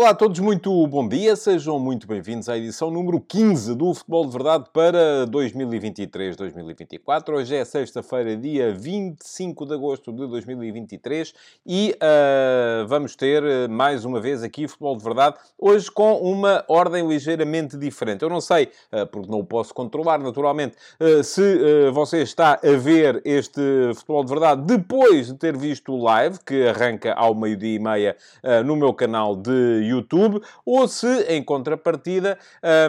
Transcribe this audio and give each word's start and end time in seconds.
Olá 0.00 0.10
a 0.10 0.14
todos, 0.14 0.38
muito 0.40 0.86
bom 0.86 1.06
dia, 1.06 1.36
sejam 1.36 1.78
muito 1.78 2.06
bem-vindos 2.06 2.48
à 2.48 2.56
edição 2.56 2.90
número 2.90 3.20
15 3.20 3.74
do 3.74 3.92
Futebol 3.92 4.24
de 4.24 4.32
Verdade 4.32 4.64
para 4.72 5.26
2023-2024. 5.26 7.34
Hoje 7.34 7.54
é 7.54 7.62
sexta-feira, 7.66 8.34
dia 8.34 8.72
25 8.72 9.66
de 9.66 9.74
agosto 9.74 10.10
de 10.10 10.26
2023 10.26 11.34
e 11.66 11.94
uh, 11.96 12.86
vamos 12.88 13.14
ter 13.14 13.42
uh, 13.42 13.68
mais 13.68 14.06
uma 14.06 14.22
vez 14.22 14.42
aqui 14.42 14.66
Futebol 14.66 14.96
de 14.96 15.04
Verdade, 15.04 15.36
hoje 15.58 15.90
com 15.90 16.14
uma 16.14 16.64
ordem 16.66 17.06
ligeiramente 17.06 17.76
diferente. 17.76 18.22
Eu 18.22 18.30
não 18.30 18.40
sei, 18.40 18.70
uh, 18.90 19.06
porque 19.06 19.30
não 19.30 19.40
o 19.40 19.44
posso 19.44 19.74
controlar 19.74 20.18
naturalmente, 20.18 20.76
se 21.22 21.90
você 21.92 22.22
está 22.22 22.54
a 22.54 22.76
ver 22.78 23.20
este 23.22 23.60
Futebol 23.96 24.24
de 24.24 24.30
Verdade 24.30 24.62
depois 24.62 25.26
de 25.26 25.34
ter 25.34 25.58
visto 25.58 25.92
o 25.92 26.02
live, 26.02 26.38
que 26.38 26.66
arranca 26.66 27.12
ao 27.12 27.34
meio-dia 27.34 27.76
e 27.76 27.78
meia 27.78 28.16
no 28.64 28.76
meu 28.76 28.94
canal 28.94 29.36
de 29.36 29.89
YouTube, 29.90 30.40
ou 30.64 30.88
se, 30.88 31.22
em 31.28 31.42
contrapartida, 31.42 32.38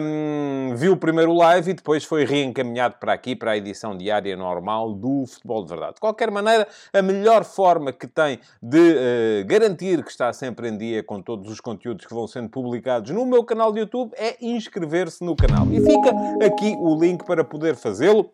um, 0.02 0.74
viu 0.76 0.96
primeiro 0.96 1.32
o 1.32 1.36
live 1.36 1.70
e 1.70 1.74
depois 1.74 2.04
foi 2.04 2.24
reencaminhado 2.24 2.96
para 2.98 3.12
aqui, 3.12 3.36
para 3.36 3.52
a 3.52 3.56
edição 3.56 3.96
diária 3.96 4.36
normal 4.36 4.92
do 4.92 5.24
Futebol 5.26 5.62
de 5.62 5.68
Verdade. 5.70 5.94
De 5.94 6.00
qualquer 6.00 6.30
maneira, 6.30 6.66
a 6.92 7.02
melhor 7.02 7.44
forma 7.44 7.92
que 7.92 8.06
tem 8.06 8.38
de 8.62 8.78
uh, 8.78 9.46
garantir 9.46 10.02
que 10.02 10.10
está 10.10 10.32
sempre 10.32 10.68
em 10.68 10.76
dia 10.76 11.02
com 11.02 11.20
todos 11.20 11.50
os 11.50 11.60
conteúdos 11.60 12.06
que 12.06 12.14
vão 12.14 12.26
sendo 12.26 12.48
publicados 12.48 13.10
no 13.10 13.26
meu 13.26 13.44
canal 13.44 13.72
de 13.72 13.80
YouTube 13.80 14.12
é 14.16 14.36
inscrever-se 14.40 15.24
no 15.24 15.36
canal. 15.36 15.66
E 15.70 15.80
fica 15.80 16.10
aqui 16.46 16.74
o 16.78 16.98
link 16.98 17.24
para 17.24 17.44
poder 17.44 17.76
fazê-lo. 17.76 18.30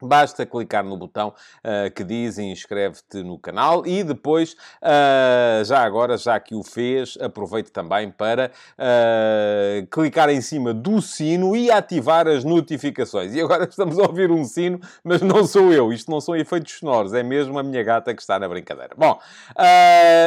Basta 0.00 0.46
clicar 0.46 0.84
no 0.84 0.96
botão 0.96 1.28
uh, 1.28 1.90
que 1.92 2.04
diz 2.04 2.38
inscreve-te 2.38 3.22
no 3.22 3.36
canal 3.36 3.84
e 3.84 4.04
depois, 4.04 4.52
uh, 4.52 5.64
já 5.64 5.80
agora, 5.80 6.16
já 6.16 6.38
que 6.38 6.54
o 6.54 6.62
fez, 6.62 7.18
aproveite 7.20 7.72
também 7.72 8.10
para 8.10 8.52
uh, 8.78 9.86
clicar 9.88 10.30
em 10.30 10.40
cima 10.40 10.72
do 10.72 11.02
sino 11.02 11.56
e 11.56 11.68
ativar 11.70 12.28
as 12.28 12.44
notificações. 12.44 13.34
E 13.34 13.40
agora 13.40 13.64
estamos 13.68 13.98
a 13.98 14.02
ouvir 14.02 14.30
um 14.30 14.44
sino, 14.44 14.80
mas 15.02 15.20
não 15.20 15.44
sou 15.44 15.72
eu. 15.72 15.92
Isto 15.92 16.10
não 16.10 16.20
são 16.20 16.36
efeitos 16.36 16.78
sonoros, 16.78 17.12
é 17.12 17.24
mesmo 17.24 17.58
a 17.58 17.62
minha 17.62 17.82
gata 17.82 18.14
que 18.14 18.22
está 18.22 18.38
na 18.38 18.48
brincadeira. 18.48 18.94
Bom, 18.96 19.18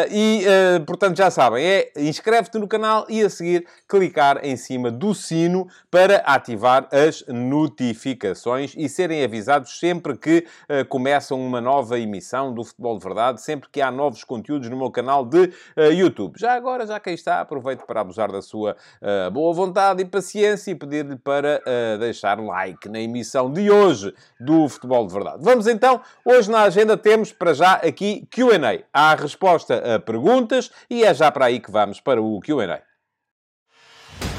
e 0.10 0.46
portanto 0.86 1.18
já 1.18 1.32
sabem, 1.32 1.64
é 1.66 1.92
inscreve-te 1.98 2.58
no 2.58 2.68
canal 2.68 3.06
e 3.08 3.22
a 3.22 3.30
seguir 3.30 3.66
clicar 3.88 4.44
em 4.44 4.58
cima 4.58 4.92
do 4.92 5.14
sino 5.14 5.68
para 5.90 6.18
ativar 6.18 6.88
as 6.92 7.26
notificações 7.28 8.74
e 8.78 8.90
serem 8.90 9.24
avisados 9.24 9.61
sempre 9.70 10.18
que 10.18 10.46
uh, 10.70 10.86
começam 10.88 11.40
uma 11.40 11.62
nova 11.62 12.00
emissão 12.00 12.54
do 12.54 12.64
Futebol 12.64 12.98
de 12.98 13.04
Verdade, 13.04 13.42
sempre 13.42 13.70
que 13.72 13.82
há 13.82 13.92
novos 13.92 14.24
conteúdos 14.24 14.70
no 14.70 14.78
meu 14.78 14.92
canal 14.92 15.26
de 15.26 15.40
uh, 15.78 15.92
YouTube. 15.92 16.36
Já 16.38 16.54
agora, 16.54 16.86
já 16.86 17.00
que 17.00 17.10
aí 17.10 17.16
está, 17.16 17.42
aproveito 17.42 17.86
para 17.86 18.02
abusar 18.02 18.32
da 18.32 18.42
sua 18.42 18.76
uh, 19.02 19.32
boa 19.32 19.54
vontade 19.54 20.02
e 20.02 20.06
paciência 20.06 20.72
e 20.72 20.76
pedir-lhe 20.76 21.16
para 21.16 21.62
deixar 22.00 22.40
like 22.40 22.88
na 22.90 23.00
emissão 23.00 23.52
de 23.52 23.70
hoje 23.70 24.14
do 24.40 24.68
Futebol 24.68 25.06
de 25.06 25.14
Verdade. 25.14 25.38
Vamos 25.42 25.68
então, 25.68 26.02
hoje 26.26 26.50
na 26.50 26.64
agenda 26.64 26.98
temos 26.98 27.32
para 27.32 27.54
já 27.54 27.74
aqui 27.74 28.28
Q&A. 28.32 28.84
Há 28.94 29.16
resposta 29.16 29.96
a 29.96 30.00
perguntas 30.00 30.72
e 30.90 31.04
é 31.04 31.14
já 31.14 31.32
para 31.32 31.46
aí 31.46 31.60
que 31.60 31.72
vamos 31.72 32.00
para 32.00 32.22
o 32.22 32.40
Q&A. 32.42 32.82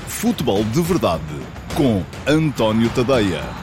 Futebol 0.07 0.63
de 0.65 0.81
Verdade 0.83 1.63
com 1.77 2.03
António 2.31 2.89
Tadeia. 2.91 3.62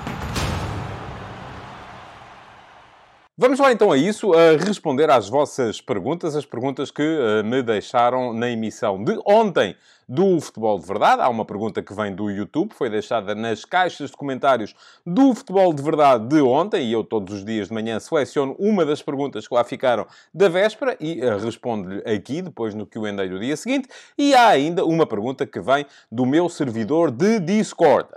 Vamos 3.42 3.58
lá 3.58 3.72
então 3.72 3.90
a 3.90 3.98
isso, 3.98 4.34
a 4.34 4.58
responder 4.58 5.10
às 5.10 5.30
vossas 5.30 5.80
perguntas, 5.80 6.36
as 6.36 6.46
perguntas 6.46 6.92
que 6.92 7.02
uh, 7.02 7.42
me 7.42 7.64
deixaram 7.64 8.34
na 8.34 8.50
emissão 8.50 9.02
de 9.02 9.18
ontem 9.26 9.78
do 10.10 10.42
Futebol 10.42 10.78
de 10.80 10.88
Verdade. 10.88 11.22
Há 11.22 11.30
uma 11.30 11.46
pergunta 11.46 11.84
que 11.84 11.94
vem 11.94 12.16
do 12.16 12.32
YouTube, 12.32 12.74
foi 12.74 12.90
deixada 12.90 13.36
nas 13.36 13.64
caixas 13.64 14.10
de 14.10 14.18
comentários 14.18 14.74
do 15.06 15.36
Futebol 15.36 15.72
de 15.72 15.84
Verdade 15.84 16.28
de 16.28 16.42
ontem, 16.42 16.88
e 16.88 16.92
eu 16.92 17.04
todos 17.04 17.36
os 17.36 17.46
dias 17.46 17.68
de 17.68 17.74
manhã 17.74 18.00
seleciono 18.00 18.56
uma 18.58 18.84
das 18.84 19.04
perguntas 19.04 19.48
que 19.48 19.54
lá 19.54 19.64
ficaram 19.64 20.08
da 20.34 20.50
véspera 20.50 20.98
e 21.00 21.22
uh, 21.22 21.38
respondo-lhe 21.38 22.02
aqui, 22.12 22.42
depois 22.42 22.74
no 22.74 22.88
Q&A 22.88 23.28
do 23.28 23.40
dia 23.40 23.56
seguinte. 23.56 23.88
E 24.18 24.34
há 24.34 24.48
ainda 24.48 24.84
uma 24.84 25.06
pergunta 25.06 25.46
que 25.46 25.60
vem 25.60 25.86
do 26.12 26.26
meu 26.26 26.50
servidor 26.50 27.12
de 27.12 27.40
Discord, 27.40 28.10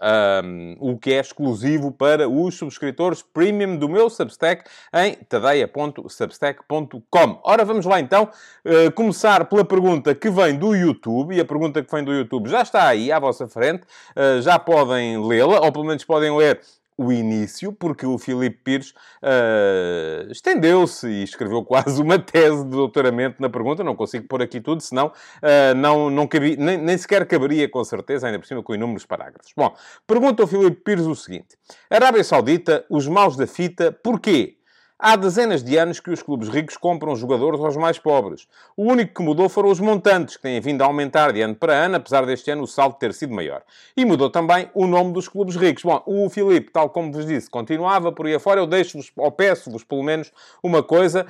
um, 0.45 0.77
o 0.81 0.97
que 0.97 1.13
é 1.13 1.21
exclusivo 1.21 1.93
para 1.93 2.27
os 2.27 2.55
subscritores 2.55 3.21
premium 3.21 3.77
do 3.77 3.87
meu 3.89 4.09
Substack 4.09 4.65
em 4.95 5.15
tadeia.substack.com. 5.29 7.41
Ora, 7.45 7.67
vamos 7.67 7.85
lá 7.85 8.01
então 8.01 8.31
uh, 8.65 8.91
começar 8.93 9.45
pela 9.45 9.65
pergunta 9.65 10.15
que 10.15 10.31
vem 10.31 10.57
do 10.57 10.75
YouTube, 10.75 11.35
e 11.35 11.41
a 11.41 11.45
pergunta 11.45 11.82
que 11.85 11.95
vem 11.95 12.05
do 12.05 12.13
YouTube 12.13 12.49
já 12.49 12.63
está 12.63 12.87
aí 12.87 13.11
à 13.11 13.19
vossa 13.19 13.49
frente, 13.49 13.83
uh, 14.17 14.41
já 14.41 14.59
podem 14.59 15.25
lê-la, 15.27 15.61
ou 15.61 15.73
pelo 15.73 15.85
menos 15.85 16.05
podem 16.05 16.37
ler 16.37 16.61
o 16.97 17.11
início, 17.11 17.73
porque 17.73 18.07
o 18.07 18.19
Filipe 18.19 18.59
Pires 18.63 18.91
uh, 19.23 20.31
estendeu-se 20.31 21.09
e 21.09 21.23
escreveu 21.23 21.65
quase 21.67 22.01
uma 22.01 22.19
tese 22.19 22.65
de 22.65 22.71
doutoramento 22.71 23.41
na 23.41 23.49
pergunta. 23.49 23.83
Não 23.83 23.97
consigo 23.97 24.27
pôr 24.27 24.43
aqui 24.43 24.61
tudo, 24.61 24.81
senão 24.83 25.07
uh, 25.07 25.75
não, 25.77 26.11
não 26.11 26.27
cabia, 26.27 26.57
nem, 26.57 26.79
nem, 26.79 26.99
sequer 26.99 27.27
caberia, 27.27 27.69
com 27.69 27.83
certeza, 27.85 28.27
ainda 28.27 28.39
por 28.39 28.47
cima 28.47 28.63
com 28.63 28.75
inúmeros 28.75 29.07
parágrafos. 29.07 29.53
Bom, 29.57 29.75
pergunta 30.07 30.43
ao 30.43 30.47
Filipe 30.47 30.83
Pires 30.83 31.07
o 31.07 31.15
seguinte: 31.15 31.57
Arábia 31.91 32.23
Saudita, 32.23 32.85
os 32.89 33.07
maus 33.09 33.37
da 33.37 33.47
fita, 33.47 33.93
porquê? 33.93 34.59
Há 34.99 35.17
dezenas 35.17 35.65
de 35.65 35.77
anos 35.77 35.99
que 35.99 36.11
os 36.11 36.23
clubes 36.23 36.49
ricos 36.49 36.77
compram 36.77 37.17
jogadores 37.17 37.61
aos 37.61 37.77
mais 37.77 37.99
pobres. 37.99 38.47
O 38.77 38.85
único 38.85 39.15
que 39.15 39.23
mudou 39.23 39.49
foram 39.49 39.69
os 39.69 39.81
montantes, 39.81 40.37
que 40.37 40.43
têm 40.43 40.61
vindo 40.61 40.83
a 40.83 40.85
aumentar 40.85 41.33
de 41.33 41.41
ano 41.41 41.57
para 41.57 41.73
ano, 41.73 41.97
apesar 41.97 42.25
deste 42.25 42.53
ano 42.53 42.63
o 42.63 42.67
salto 42.69 42.99
ter 42.99 43.13
sido 43.13 43.35
maior. 43.35 43.63
E 43.97 44.05
mudou 44.05 44.31
também 44.31 44.71
o 44.75 44.87
nome 44.87 45.13
dos 45.13 45.27
clubes 45.27 45.57
ricos. 45.57 45.83
Bom, 45.83 46.01
o 46.07 46.31
Filipe, 46.31 46.71
tal 46.71 46.89
como 46.89 47.11
vos 47.13 47.27
disse, 47.27 47.51
continuava 47.51 48.13
por 48.13 48.27
aí 48.27 48.35
afora. 48.35 48.61
Eu 48.61 48.67
deixo-vos, 48.67 49.11
ou 49.17 49.33
peço-vos 49.33 49.83
pelo 49.83 50.05
menos, 50.05 50.31
uma 50.63 50.83
coisa. 50.85 51.27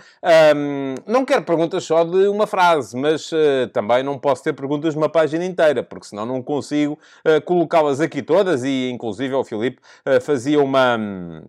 Não 1.06 1.24
quero 1.24 1.42
perguntas 1.42 1.84
só 1.84 2.04
de 2.04 2.28
uma 2.28 2.46
frase, 2.46 2.94
mas 2.96 3.32
uh, 3.32 3.68
também 3.72 4.02
não 4.02 4.18
posso 4.18 4.44
ter 4.44 4.52
perguntas 4.52 4.92
de 4.92 4.98
uma 4.98 5.08
página 5.08 5.46
inteira, 5.46 5.82
porque 5.82 6.06
senão 6.06 6.26
não 6.26 6.42
consigo 6.42 6.98
uh, 7.26 7.40
colocá-las 7.42 8.00
aqui 8.00 8.20
todas. 8.20 8.64
E, 8.64 8.90
inclusive, 8.90 9.32
o 9.32 9.42
Filipe 9.44 9.80
uh, 10.06 10.20
fazia 10.20 10.60
uma... 10.60 10.98
Um, 10.98 11.42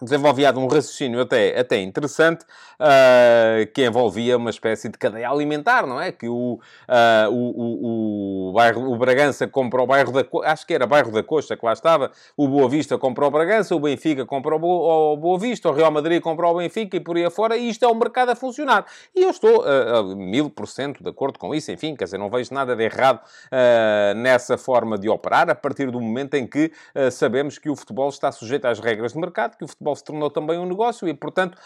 desenvolvia 0.00 0.52
um 0.52 0.66
raciocínio 0.66 1.20
até, 1.20 1.58
até 1.58 1.80
interessante, 1.80 2.44
uh, 2.80 3.66
que 3.72 3.86
envolvia 3.86 4.36
uma 4.36 4.50
espécie 4.50 4.88
de 4.88 4.98
cadeia 4.98 5.30
alimentar, 5.30 5.86
não 5.86 6.00
é? 6.00 6.12
Que 6.12 6.28
o, 6.28 6.54
uh, 6.54 7.30
o, 7.30 8.48
o, 8.48 8.50
o, 8.50 8.52
bairro, 8.52 8.92
o 8.92 8.98
Bragança 8.98 9.46
comprou 9.46 9.84
o 9.84 9.86
bairro 9.86 10.12
da... 10.12 10.24
Acho 10.44 10.66
que 10.66 10.74
era 10.74 10.86
bairro 10.86 11.12
da 11.12 11.22
Costa 11.22 11.56
que 11.56 11.64
lá 11.64 11.72
estava. 11.72 12.10
O 12.36 12.48
Boa 12.48 12.68
Vista 12.68 12.98
comprou 12.98 13.28
o 13.28 13.32
Bragança, 13.32 13.74
o 13.74 13.80
Benfica 13.80 14.26
comprou 14.26 14.60
o 14.60 15.16
Boa 15.16 15.38
Vista, 15.38 15.68
o 15.68 15.72
Real 15.72 15.90
Madrid 15.90 16.20
comprou 16.20 16.54
o 16.54 16.58
Benfica 16.58 16.96
e 16.96 17.00
por 17.00 17.16
aí 17.16 17.24
afora. 17.24 17.56
E 17.56 17.68
isto 17.68 17.84
é 17.84 17.88
o 17.88 17.94
mercado 17.94 18.30
a 18.30 18.36
funcionar. 18.36 18.84
E 19.14 19.22
eu 19.22 19.30
estou 19.30 19.64
uh, 19.64 20.16
mil 20.16 20.50
por 20.50 20.66
cento 20.66 21.02
de 21.02 21.10
acordo 21.10 21.38
com 21.38 21.54
isso. 21.54 21.70
Enfim, 21.70 21.94
quer 21.94 22.04
dizer, 22.04 22.18
não 22.18 22.28
vejo 22.28 22.52
nada 22.52 22.74
de 22.76 22.82
errado 22.84 23.20
nessa 24.16 24.58
forma 24.58 24.98
de 24.98 25.08
operar, 25.08 25.48
a 25.48 25.54
partir 25.54 25.90
do 25.90 26.00
momento 26.00 26.34
em 26.34 26.46
que 26.46 26.72
sabemos 27.12 27.58
que 27.58 27.70
o 27.70 27.76
futebol 27.76 28.08
está 28.08 28.30
sujeito 28.32 28.66
às 28.66 28.80
regras 28.80 29.12
de 29.12 29.18
mercado, 29.18 29.56
que 29.56 29.64
o 29.64 29.68
futebol 29.68 29.83
se 29.94 30.04
tornou 30.04 30.30
também 30.30 30.58
um 30.58 30.66
negócio 30.66 31.08
e, 31.08 31.14
portanto, 31.14 31.58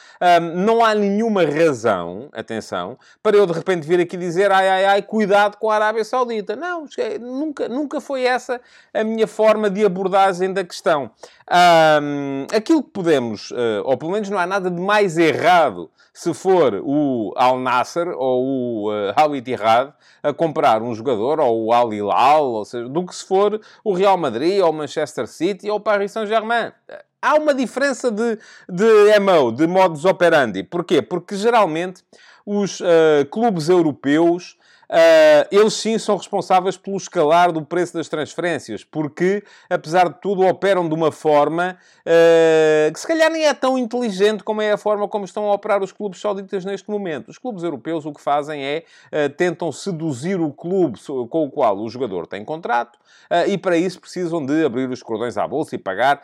não 0.55 0.85
há 0.85 0.95
nenhuma 0.95 1.45
razão, 1.45 2.29
atenção, 2.33 2.99
para 3.23 3.37
eu 3.37 3.47
de 3.47 3.53
repente 3.53 3.87
vir 3.87 4.01
aqui 4.01 4.17
dizer 4.17 4.51
ai, 4.51 4.69
ai, 4.69 4.85
ai, 4.85 5.03
cuidado 5.03 5.57
com 5.57 5.71
a 5.71 5.75
Arábia 5.75 6.05
Saudita. 6.05 6.57
Não, 6.57 6.87
é, 6.97 7.19
nunca, 7.19 7.69
nunca 7.69 8.01
foi 8.01 8.25
essa 8.25 8.61
a 8.93 9.05
minha 9.05 9.27
forma 9.27 9.69
de 9.69 9.85
abordagem 9.85 10.53
da 10.53 10.65
questão. 10.65 11.11
Um, 11.51 12.47
aquilo 12.55 12.83
que 12.83 12.91
podemos, 12.91 13.51
uh, 13.51 13.83
ou 13.85 13.97
pelo 13.97 14.13
menos 14.13 14.29
não 14.29 14.39
há 14.39 14.47
nada 14.47 14.71
de 14.71 14.81
mais 14.81 15.17
errado 15.17 15.91
se 16.13 16.35
for 16.35 16.81
o 16.85 17.33
Al 17.37 17.59
Nasser 17.59 18.09
ou 18.09 18.45
o 18.45 18.91
uh, 18.91 19.13
Al 19.17 19.35
Ittihad 19.37 19.93
a 20.23 20.33
comprar 20.33 20.83
um 20.83 20.95
jogador, 20.95 21.39
ou 21.41 21.67
o 21.67 21.73
Al 21.73 21.93
Hilal, 21.93 22.45
ou 22.45 22.65
seja, 22.65 22.89
do 22.89 23.07
que 23.07 23.15
se 23.15 23.25
for 23.25 23.61
o 23.85 23.93
Real 23.93 24.19
Madrid, 24.19 24.61
ou 24.61 24.71
o 24.71 24.73
Manchester 24.73 25.27
City, 25.29 25.71
ou 25.71 25.77
o 25.77 25.81
Paris 25.81 26.11
Saint-Germain. 26.13 26.73
Há 27.21 27.35
uma 27.35 27.55
diferença 27.55 28.11
de, 28.11 28.39
de 28.69 29.21
MO, 29.21 29.53
de 29.53 29.67
modus 29.67 30.05
operandi. 30.05 30.63
Porquê? 30.63 31.03
Porque 31.03 31.37
geralmente 31.37 32.03
os 32.47 32.81
uh, 32.81 33.27
clubes 33.31 33.69
europeus 33.69 34.58
Uh, 34.91 35.45
eles 35.51 35.75
sim 35.75 35.99
são 35.99 36.17
responsáveis 36.17 36.79
pelo 36.79 36.97
escalar 36.97 37.53
do 37.53 37.63
preço 37.63 37.93
das 37.93 38.09
transferências, 38.09 38.83
porque, 38.83 39.45
apesar 39.69 40.09
de 40.09 40.19
tudo, 40.21 40.47
operam 40.47 40.89
de 40.89 40.95
uma 40.95 41.13
forma 41.13 41.77
uh, 42.07 42.93
que 42.93 42.99
se 42.99 43.07
calhar 43.07 43.31
nem 43.31 43.45
é 43.45 43.53
tão 43.53 43.77
inteligente 43.77 44.43
como 44.43 44.63
é 44.63 44.73
a 44.73 44.79
forma 44.79 45.07
como 45.07 45.27
estão 45.27 45.47
a 45.51 45.53
operar 45.53 45.83
os 45.83 45.93
clubes 45.93 46.21
sauditas 46.21 46.65
neste 46.65 46.91
momento. 46.91 47.29
Os 47.29 47.37
clubes 47.37 47.63
europeus 47.63 48.07
o 48.07 48.13
que 48.13 48.21
fazem 48.21 48.65
é 48.65 48.85
uh, 49.13 49.29
tentam 49.29 49.71
seduzir 49.71 50.41
o 50.41 50.51
clube 50.51 50.99
com 51.29 51.45
o 51.45 51.51
qual 51.51 51.79
o 51.79 51.89
jogador 51.91 52.27
tem 52.27 52.45
contrato 52.45 52.99
e 53.47 53.59
para 53.59 53.77
isso 53.77 54.01
precisam 54.01 54.45
de 54.45 54.65
abrir 54.65 54.89
os 54.89 55.03
cordões 55.03 55.37
à 55.37 55.47
bolsa 55.47 55.75
e 55.75 55.79
pagar 55.79 56.23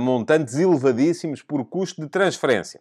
montantes 0.00 0.54
elevadíssimos 0.56 1.42
por 1.42 1.64
custo 1.64 2.00
de 2.02 2.08
transferência. 2.08 2.80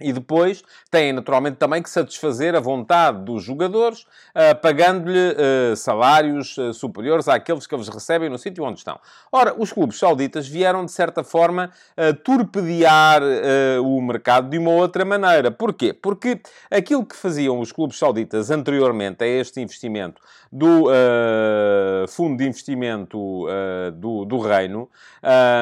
E 0.00 0.12
depois 0.12 0.64
têm 0.90 1.12
naturalmente 1.12 1.56
também 1.56 1.80
que 1.80 1.88
satisfazer 1.88 2.56
a 2.56 2.60
vontade 2.60 3.24
dos 3.24 3.44
jogadores, 3.44 4.00
uh, 4.00 4.60
pagando-lhe 4.60 5.30
uh, 5.30 5.76
salários 5.76 6.58
uh, 6.58 6.74
superiores 6.74 7.28
àqueles 7.28 7.64
que 7.64 7.72
eles 7.72 7.86
recebem 7.86 8.28
no 8.28 8.36
sítio 8.36 8.64
onde 8.64 8.78
estão. 8.78 8.98
Ora, 9.30 9.54
os 9.56 9.72
clubes 9.72 9.96
sauditas 9.96 10.48
vieram, 10.48 10.84
de 10.84 10.90
certa 10.90 11.22
forma, 11.22 11.70
torpedear 12.24 13.22
o 13.82 14.00
mercado 14.00 14.48
de 14.48 14.58
uma 14.58 14.70
outra 14.70 15.04
maneira. 15.04 15.50
Porquê? 15.50 15.92
Porque 15.92 16.40
aquilo 16.70 17.04
que 17.04 17.16
faziam 17.16 17.60
os 17.60 17.72
clubes 17.72 17.98
sauditas 17.98 18.50
anteriormente 18.50 19.22
a 19.22 19.26
este 19.26 19.60
investimento 19.60 20.20
do 20.50 20.86
Fundo 22.08 22.38
de 22.38 22.46
Investimento 22.46 23.46
do, 23.94 24.24
do 24.24 24.38
Reino, 24.38 24.88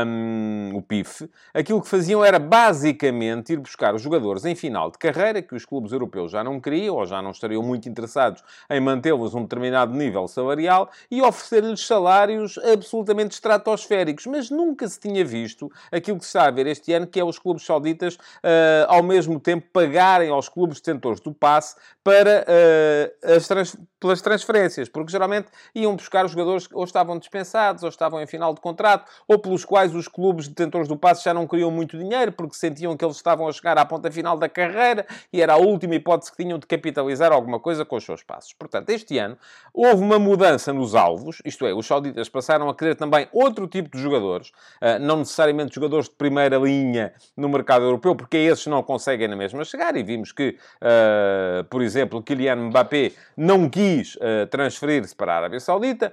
um, 0.06 0.76
o 0.76 0.82
PIF, 0.82 1.28
aquilo 1.54 1.80
que 1.80 1.88
faziam 1.88 2.24
era 2.24 2.38
basicamente 2.38 3.54
ir 3.54 3.58
buscar 3.58 3.94
os 3.94 4.02
jogadores 4.02 4.21
jogadores 4.22 4.44
em 4.44 4.54
final 4.54 4.90
de 4.90 4.98
carreira, 4.98 5.42
que 5.42 5.54
os 5.54 5.64
clubes 5.64 5.92
europeus 5.92 6.30
já 6.30 6.44
não 6.44 6.60
queriam 6.60 6.96
ou 6.96 7.04
já 7.04 7.20
não 7.20 7.32
estariam 7.32 7.62
muito 7.62 7.88
interessados 7.88 8.42
em 8.70 8.80
mantê-los 8.80 9.34
um 9.34 9.42
determinado 9.42 9.92
nível 9.92 10.28
salarial 10.28 10.88
e 11.10 11.20
oferecer-lhes 11.20 11.84
salários 11.86 12.56
absolutamente 12.58 13.34
estratosféricos. 13.34 14.26
Mas 14.26 14.48
nunca 14.48 14.86
se 14.88 15.00
tinha 15.00 15.24
visto 15.24 15.70
aquilo 15.90 16.18
que 16.18 16.24
se 16.24 16.28
está 16.28 16.46
a 16.46 16.50
ver 16.50 16.66
este 16.66 16.92
ano, 16.92 17.06
que 17.06 17.18
é 17.18 17.24
os 17.24 17.38
clubes 17.38 17.64
sauditas, 17.64 18.14
uh, 18.14 18.88
ao 18.88 19.02
mesmo 19.02 19.40
tempo, 19.40 19.66
pagarem 19.72 20.30
aos 20.30 20.48
clubes 20.48 20.80
detentores 20.80 21.20
do 21.20 21.32
passe 21.32 21.76
para 22.04 22.44
uh, 22.46 23.34
as 23.36 23.48
trans 23.48 23.76
pelas 24.02 24.20
transferências, 24.20 24.88
porque 24.88 25.12
geralmente 25.12 25.46
iam 25.72 25.94
buscar 25.94 26.24
os 26.24 26.32
jogadores 26.32 26.66
que 26.66 26.74
ou 26.74 26.82
estavam 26.82 27.16
dispensados, 27.16 27.84
ou 27.84 27.88
estavam 27.88 28.20
em 28.20 28.26
final 28.26 28.52
de 28.52 28.60
contrato, 28.60 29.08
ou 29.28 29.38
pelos 29.38 29.64
quais 29.64 29.94
os 29.94 30.08
clubes 30.08 30.48
detentores 30.48 30.88
do 30.88 30.96
passe 30.96 31.24
já 31.24 31.32
não 31.32 31.46
queriam 31.46 31.70
muito 31.70 31.96
dinheiro, 31.96 32.32
porque 32.32 32.56
sentiam 32.56 32.96
que 32.96 33.04
eles 33.04 33.16
estavam 33.16 33.46
a 33.46 33.52
chegar 33.52 33.78
à 33.78 33.84
ponta 33.84 34.10
final 34.12 34.36
da 34.36 34.48
carreira 34.48 35.06
e 35.32 35.40
era 35.40 35.54
a 35.54 35.56
última 35.56 35.94
hipótese 35.94 36.30
que 36.30 36.42
tinham 36.42 36.58
de 36.58 36.66
capitalizar 36.66 37.32
alguma 37.32 37.58
coisa 37.58 37.84
com 37.84 37.96
os 37.96 38.04
seus 38.04 38.22
passos. 38.22 38.52
Portanto, 38.52 38.90
este 38.90 39.18
ano 39.18 39.36
houve 39.74 40.02
uma 40.02 40.18
mudança 40.18 40.72
nos 40.72 40.94
alvos, 40.94 41.40
isto 41.44 41.66
é, 41.66 41.72
os 41.72 41.86
sauditas 41.86 42.28
passaram 42.28 42.68
a 42.68 42.74
querer 42.74 42.94
também 42.94 43.26
outro 43.32 43.66
tipo 43.66 43.96
de 43.96 44.02
jogadores, 44.02 44.52
ah, 44.80 44.98
não 44.98 45.18
necessariamente 45.18 45.74
jogadores 45.74 46.08
de 46.08 46.14
primeira 46.14 46.56
linha 46.56 47.12
no 47.36 47.48
mercado 47.48 47.84
europeu, 47.84 48.14
porque 48.14 48.36
esses 48.36 48.66
não 48.66 48.82
conseguem 48.82 49.28
na 49.28 49.36
mesma 49.36 49.64
chegar, 49.64 49.96
e 49.96 50.02
vimos 50.02 50.32
que, 50.32 50.56
ah, 50.80 51.64
por 51.70 51.82
exemplo, 51.82 52.22
Kylian 52.22 52.56
Mbappé 52.68 53.12
não 53.36 53.68
quis 53.68 54.18
ah, 54.20 54.46
transferir-se 54.46 55.14
para 55.14 55.32
a 55.32 55.36
Arábia 55.36 55.60
Saudita, 55.60 56.12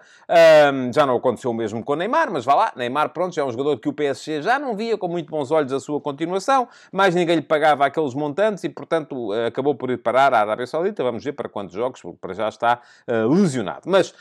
já 0.93 1.05
não 1.05 1.17
aconteceu 1.17 1.51
o 1.51 1.53
mesmo 1.53 1.83
com 1.83 1.95
Neymar, 1.95 2.31
mas 2.31 2.45
vá 2.45 2.53
lá, 2.53 2.73
Neymar, 2.75 3.09
pronto, 3.09 3.35
já 3.35 3.41
é 3.41 3.45
um 3.45 3.51
jogador 3.51 3.77
que 3.77 3.89
o 3.89 3.93
PSG 3.93 4.41
já 4.41 4.57
não 4.57 4.75
via 4.75 4.97
com 4.97 5.07
muito 5.07 5.29
bons 5.29 5.51
olhos 5.51 5.73
a 5.73 5.79
sua 5.79 5.99
continuação, 5.99 6.67
mais 6.91 7.13
ninguém 7.15 7.37
lhe 7.37 7.41
pagava 7.41 7.85
aqueles 7.89 8.13
montantes 8.13 8.63
e, 8.63 8.69
portanto, 8.69 9.33
eh, 9.33 9.47
acabou 9.47 9.75
por 9.75 9.89
ir 9.89 9.97
parar 9.97 10.33
à 10.33 10.39
Arábia 10.39 10.65
Saudita. 10.65 11.03
Vamos 11.03 11.23
ver 11.23 11.33
para 11.33 11.49
quantos 11.49 11.75
jogos, 11.75 12.01
porque 12.01 12.17
para 12.19 12.33
já 12.33 12.47
está 12.47 12.81
uh, 13.07 13.27
lesionado. 13.27 13.81
Mas, 13.85 14.13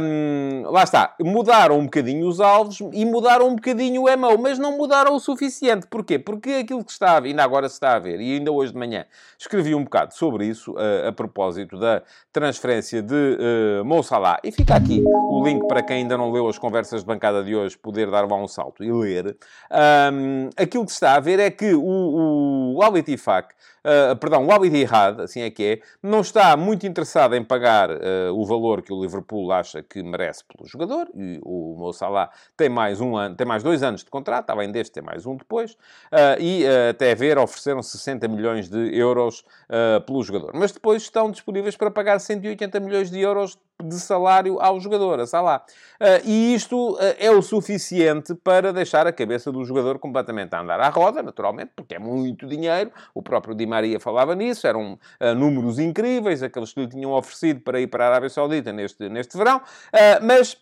um, 0.00 0.70
lá 0.70 0.84
está. 0.84 1.14
Mudaram 1.20 1.78
um 1.78 1.84
bocadinho 1.84 2.26
os 2.28 2.40
alvos 2.40 2.80
e 2.92 3.04
mudaram 3.04 3.48
um 3.48 3.56
bocadinho 3.56 4.04
o 4.04 4.16
MO, 4.16 4.38
mas 4.38 4.58
não 4.58 4.76
mudaram 4.76 5.14
o 5.14 5.20
suficiente. 5.20 5.86
Porquê? 5.86 6.18
Porque 6.18 6.50
aquilo 6.50 6.84
que 6.84 6.92
está 6.92 7.16
a 7.16 7.20
ver, 7.20 7.30
ainda 7.30 7.42
agora 7.42 7.68
se 7.68 7.74
está 7.74 7.94
a 7.94 7.98
ver, 7.98 8.20
e 8.20 8.34
ainda 8.34 8.52
hoje 8.52 8.72
de 8.72 8.78
manhã 8.78 9.04
escrevi 9.38 9.74
um 9.74 9.84
bocado 9.84 10.14
sobre 10.14 10.46
isso, 10.46 10.72
uh, 10.72 11.08
a 11.08 11.12
propósito 11.12 11.78
da 11.78 12.02
transferência 12.32 13.02
de 13.02 13.38
uh, 13.82 14.02
Salah. 14.02 14.38
E 14.44 14.52
fica 14.52 14.74
aqui 14.74 15.02
o 15.04 15.42
link 15.44 15.66
para 15.66 15.82
quem 15.82 15.98
ainda 15.98 16.16
não 16.16 16.30
leu 16.30 16.48
as 16.48 16.58
conversas 16.58 17.00
de 17.00 17.06
bancada 17.06 17.42
de 17.42 17.54
hoje, 17.56 17.76
poder 17.76 18.10
dar 18.10 18.28
lá 18.28 18.36
um 18.36 18.46
salto 18.46 18.84
e 18.84 18.92
ler. 18.92 19.36
Um, 20.12 20.50
aquilo 20.56 20.84
que 20.84 20.90
se 20.90 20.96
está 20.96 21.14
a 21.14 21.20
ver 21.20 21.40
é 21.40 21.50
que 21.50 21.74
o, 21.74 22.76
o 22.76 22.82
Al 22.82 22.96
Ittifaq 23.06 23.54
uh, 23.86 24.16
perdão, 24.16 24.44
o 24.44 24.50
Al 24.50 24.64
Ittihad, 24.66 25.22
assim 25.22 25.40
é 25.40 25.50
que 25.50 25.64
é, 25.64 25.80
não 26.02 26.20
está 26.20 26.56
muito 26.56 26.86
interessado 26.86 27.34
em 27.34 27.44
pagar 27.44 27.90
uh, 27.90 28.32
o 28.34 28.44
valor 28.44 28.82
que 28.82 28.92
o 28.92 29.00
Liverpool 29.00 29.52
acha 29.52 29.82
que 29.82 30.02
merece 30.02 30.44
pelo 30.44 30.68
jogador, 30.68 31.08
e 31.14 31.40
o 31.44 31.76
Mo 31.78 31.92
Salah 31.92 32.30
tem 32.56 32.68
mais 32.68 33.00
um 33.00 33.16
ano, 33.16 33.36
tem 33.36 33.46
mais 33.46 33.62
dois 33.62 33.82
anos 33.82 34.02
de 34.02 34.10
contrato, 34.10 34.50
além 34.50 34.70
deste 34.72 34.92
tem 34.92 35.02
mais 35.02 35.24
um 35.24 35.36
depois, 35.36 35.72
uh, 35.72 36.40
e 36.40 36.64
até 36.90 37.14
ver 37.14 37.38
ofereceram 37.38 37.82
60 37.82 38.26
milhões 38.28 38.68
de 38.68 38.96
euros 38.96 39.44
pelo 40.06 40.22
jogador. 40.22 40.52
Mas 40.54 40.72
depois 40.72 41.02
estão 41.02 41.30
disponíveis 41.30 41.76
para 41.76 41.90
pagar 41.90 42.18
180 42.18 42.80
milhões 42.80 43.10
de 43.10 43.20
euros 43.20 43.58
de 43.82 43.94
salário 43.96 44.58
ao 44.58 44.80
jogador, 44.80 45.20
a 45.20 45.26
Salah. 45.26 45.62
E 46.24 46.54
isto 46.54 46.96
é 47.18 47.30
o 47.30 47.42
suficiente 47.42 48.34
para 48.34 48.72
deixar 48.72 49.06
a 49.06 49.12
cabeça 49.12 49.52
do 49.52 49.64
jogador 49.64 49.98
completamente 49.98 50.54
a 50.54 50.60
andar 50.60 50.80
à 50.80 50.88
roda, 50.88 51.22
naturalmente, 51.22 51.72
porque 51.76 51.94
é 51.94 51.98
muito 51.98 52.46
dinheiro. 52.46 52.90
O 53.14 53.22
próprio 53.22 53.54
Di 53.54 53.66
Maria 53.76 54.00
falava 54.00 54.34
nisso, 54.34 54.66
eram 54.66 54.94
uh, 54.94 55.34
números 55.34 55.78
incríveis, 55.78 56.42
aqueles 56.42 56.72
que 56.72 56.80
lhe 56.80 56.88
tinham 56.88 57.12
oferecido 57.12 57.60
para 57.60 57.80
ir 57.80 57.86
para 57.86 58.04
a 58.04 58.08
Arábia 58.08 58.30
Saudita 58.30 58.72
neste, 58.72 59.08
neste 59.08 59.36
verão. 59.36 59.60
mas 60.22 60.56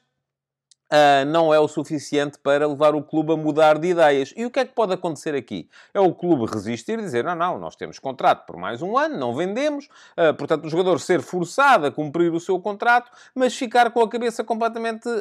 Uh, 0.92 1.24
não 1.26 1.52
é 1.52 1.58
o 1.58 1.66
suficiente 1.66 2.38
para 2.38 2.68
levar 2.68 2.94
o 2.94 3.02
clube 3.02 3.32
a 3.32 3.36
mudar 3.36 3.78
de 3.78 3.88
ideias. 3.88 4.32
E 4.36 4.44
o 4.44 4.50
que 4.50 4.60
é 4.60 4.64
que 4.64 4.74
pode 4.74 4.92
acontecer 4.92 5.34
aqui? 5.34 5.68
É 5.92 5.98
o 5.98 6.14
clube 6.14 6.44
resistir 6.46 6.98
e 6.98 7.02
dizer: 7.02 7.24
não, 7.24 7.34
não, 7.34 7.58
nós 7.58 7.74
temos 7.74 7.98
contrato 7.98 8.46
por 8.46 8.56
mais 8.56 8.80
um 8.82 8.96
ano, 8.96 9.16
não 9.18 9.34
vendemos, 9.34 9.86
uh, 9.86 10.32
portanto, 10.36 10.66
o 10.66 10.68
jogador 10.68 11.00
ser 11.00 11.20
forçado 11.20 11.86
a 11.86 11.90
cumprir 11.90 12.32
o 12.32 12.38
seu 12.38 12.60
contrato, 12.60 13.10
mas 13.34 13.56
ficar 13.56 13.90
com 13.90 14.02
a 14.02 14.08
cabeça 14.08 14.44
completamente 14.44 15.08
uh, 15.08 15.12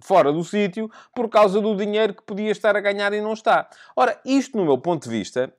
fora 0.00 0.32
do 0.32 0.42
sítio 0.44 0.90
por 1.14 1.28
causa 1.28 1.60
do 1.60 1.74
dinheiro 1.74 2.14
que 2.14 2.22
podia 2.22 2.50
estar 2.50 2.76
a 2.76 2.80
ganhar 2.80 3.12
e 3.12 3.20
não 3.20 3.32
está. 3.32 3.68
Ora, 3.94 4.18
isto, 4.24 4.56
no 4.56 4.64
meu 4.64 4.78
ponto 4.78 5.04
de 5.04 5.10
vista, 5.10 5.52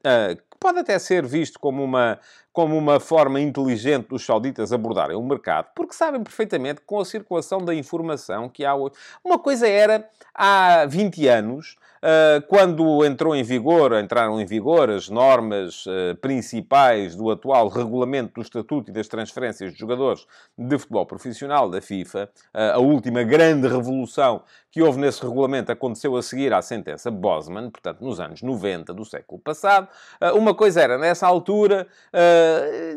pode 0.60 0.80
até 0.80 1.00
ser 1.00 1.26
visto 1.26 1.60
como 1.60 1.84
uma, 1.84 2.20
como 2.52 2.78
uma 2.78 3.00
forma 3.00 3.40
inteligente 3.40 4.08
dos 4.08 4.26
sauditas 4.26 4.74
abordarem 4.74 5.16
o 5.16 5.24
mercado, 5.24 5.68
porque 5.74 5.94
sabem 5.94 6.22
perfeitamente 6.22 6.82
com 6.86 7.00
a 7.00 7.06
circulação 7.06 7.64
da 7.64 7.74
informação 7.74 8.50
que 8.50 8.66
há 8.66 8.76
hoje. 8.76 8.96
Uma 9.24 9.40
coisa 9.40 9.68
era 9.68 10.08
há 10.34 10.86
20 10.86 11.28
anos 11.28 11.78
ah, 11.78 11.89
quando 12.48 13.06
entrou 13.06 13.36
em 13.36 13.44
vigor, 13.44 13.94
entraram 13.94 14.40
em 14.40 14.46
vigor 14.46 14.90
as 14.90 15.10
normas 15.10 15.86
ah, 15.88 16.16
principais 16.22 17.16
do 17.16 17.30
atual 17.30 17.68
regulamento 17.68 18.36
do 18.36 18.42
estatuto 18.42 18.90
e 18.90 18.94
das 18.94 19.08
transferências 19.08 19.74
de 19.74 19.80
jogadores 19.80 20.26
de 20.58 20.78
futebol 20.78 21.06
profissional 21.06 21.70
da 21.70 21.82
FIFA, 21.82 22.30
ah, 22.54 22.74
a 22.76 22.80
última 22.80 23.24
grande 23.24 23.68
revolução 23.68 24.42
que 24.72 24.84
houve 24.84 25.00
nesse 25.00 25.22
regulamento 25.24 25.72
aconteceu 25.72 26.16
a 26.16 26.22
seguir 26.22 26.54
à 26.54 26.62
sentença 26.62 27.10
Bosman, 27.10 27.72
portanto, 27.72 28.02
nos 28.02 28.20
anos 28.20 28.44
90 28.44 28.94
do 28.94 29.04
século 29.04 29.42
passado. 29.42 29.88
Uma 30.36 30.54
coisa 30.54 30.80
era, 30.80 30.96
nessa 30.96 31.26
altura, 31.26 31.88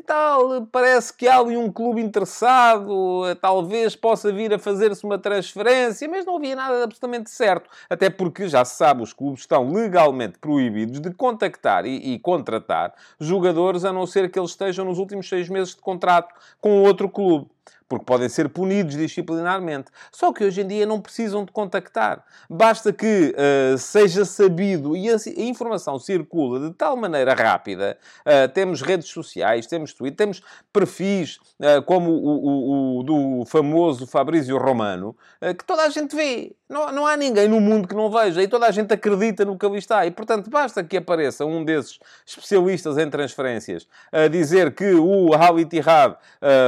tal, 0.05 0.67
parece 0.71 1.15
que 1.15 1.27
há 1.27 1.39
ali 1.39 1.57
um 1.57 1.73
clube 1.73 2.03
interessado, 2.03 3.23
talvez 3.41 3.97
possa 3.97 4.31
vir 4.31 4.53
a 4.53 4.59
fazer-se 4.59 5.03
uma 5.05 5.19
transferência, 5.19 6.07
mas 6.07 6.27
não 6.27 6.37
havia 6.37 6.55
nada 6.55 6.85
absolutamente 6.85 7.31
certo. 7.31 7.71
Até 7.89 8.11
porque, 8.11 8.49
já 8.49 8.67
se 8.67 8.77
sabe, 8.77 8.92
os 9.01 9.13
clubes 9.13 9.41
estão 9.41 9.73
legalmente 9.73 10.39
proibidos 10.39 11.01
de 11.01 11.11
contactar 11.13 11.87
e, 11.87 12.15
e, 12.15 12.19
contratar 12.19 12.93
jogadores, 13.21 13.85
a 13.85 13.93
não 13.93 14.07
ser 14.07 14.31
que 14.31 14.39
eles 14.39 14.51
estejam 14.51 14.85
nos 14.85 14.99
últimos 14.99 15.29
seis 15.29 15.49
meses 15.49 15.75
de 15.75 15.81
contrato 15.81 16.35
com 16.61 16.83
outro 16.83 17.09
clube 17.09 17.49
porque 17.93 18.07
podem 18.07 18.27
ser 18.27 18.49
punidos 18.49 18.97
disciplinarmente. 18.97 19.91
Só 20.11 20.33
que 20.33 20.43
hoje 20.43 20.63
em 20.63 20.67
dia 20.67 20.87
não 20.87 20.99
precisam 20.99 21.45
de 21.45 21.53
contactar. 21.53 22.25
Basta 22.49 22.91
que 22.91 23.35
uh, 23.37 23.77
seja 23.77 24.25
sabido 24.25 24.97
e 24.97 25.11
a, 25.11 25.17
a, 25.17 25.43
informação 25.43 25.99
circula 25.99 26.71
de 26.71 26.75
tal 26.75 26.97
maneira 26.97 27.35
rápida. 27.35 27.99
Uh, 28.21 28.51
temos 28.55 28.81
redes 28.81 29.11
sociais, 29.11 29.67
temos 29.67 29.93
Twitter, 29.93 30.17
temos 30.17 30.43
perfis 30.73 31.37
uh, 31.61 31.83
como 31.85 32.13
o, 32.13 32.17
o, 32.17 32.99
o, 33.01 33.03
do 33.03 33.45
famoso 33.45 34.07
Fabrício 34.07 34.57
Romano, 34.57 35.15
que 35.59 35.65
toda 35.67 35.83
a 35.83 35.89
gente 35.91 36.17
vê. 36.17 36.55
Não, 36.69 36.91
não 36.91 37.07
há 37.07 37.19
ninguém 37.19 37.49
no 37.49 37.61
mundo 37.61 37.87
que 37.87 37.95
não 37.95 38.11
veja 38.11 38.43
e 38.43 38.49
toda 38.49 38.67
a 38.67 38.71
gente 38.71 38.95
acredita 38.95 39.45
no 39.45 39.59
que 39.59 39.67
ali 39.67 39.77
está. 39.77 40.07
E, 40.07 40.11
portanto, 40.11 40.49
basta 40.49 40.83
que 40.83 40.97
apareça 40.97 41.45
um 41.45 41.63
desses 41.63 41.99
especialistas 42.25 42.97
em 42.97 43.11
transferências 43.11 43.87
a 44.11 44.29
dizer 44.29 44.75
que 44.75 44.95
o 44.95 45.35
Al 45.35 45.61
Ittihad 45.61 46.17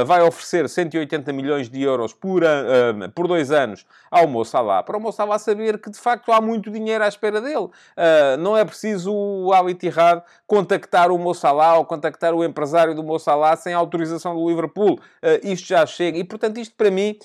vai 0.05 0.21
oferecer 0.21 0.69
180 0.69 1.14
80 1.15 1.33
milhões 1.33 1.69
de 1.69 1.81
euros 1.81 2.13
por, 2.13 2.43
uh, 2.43 3.09
por 3.13 3.27
dois 3.27 3.51
anos 3.51 3.85
ao 4.11 4.27
Mo 4.27 4.43
para 4.85 4.97
o 4.97 4.99
Mo 4.99 5.11
saber 5.39 5.79
que, 5.79 5.89
de 5.89 5.97
facto, 5.97 6.31
há 6.31 6.39
muito 6.39 6.69
dinheiro 6.69 7.03
à 7.03 7.07
espera 7.07 7.41
dele. 7.41 7.65
Uh, 7.65 8.37
não 8.39 8.55
é 8.55 8.63
preciso 8.63 9.13
o 9.13 9.53
Al 9.53 9.69
Ittihad 9.69 10.21
contactar 10.45 11.11
o 11.11 11.17
Mo 11.17 11.33
ou 11.77 11.85
contactar 11.85 12.33
o 12.33 12.43
empresário 12.43 12.93
do 12.93 13.03
Mo 13.03 13.17
sem 13.57 13.73
autorização 13.73 14.35
do 14.35 14.47
Liverpool. 14.47 14.99
isto 15.43 15.67
já 15.67 15.85
chega. 15.85 16.17
E, 16.17 16.23
portanto, 16.23 16.57
isto 16.59 16.75
para 16.75 16.91
mim, 16.91 17.17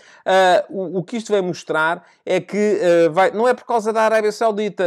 o, 0.68 0.99
o, 0.99 1.02
que 1.02 1.16
isto 1.16 1.32
vai 1.32 1.40
mostrar 1.40 2.04
é 2.25 2.40
que 2.40 2.78
vai, 3.12 3.30
não 3.30 3.47
é 3.47 3.54
por 3.54 3.64
causa 3.64 3.92
da 3.92 4.02
Arábia 4.02 4.32
Saudita, 4.32 4.85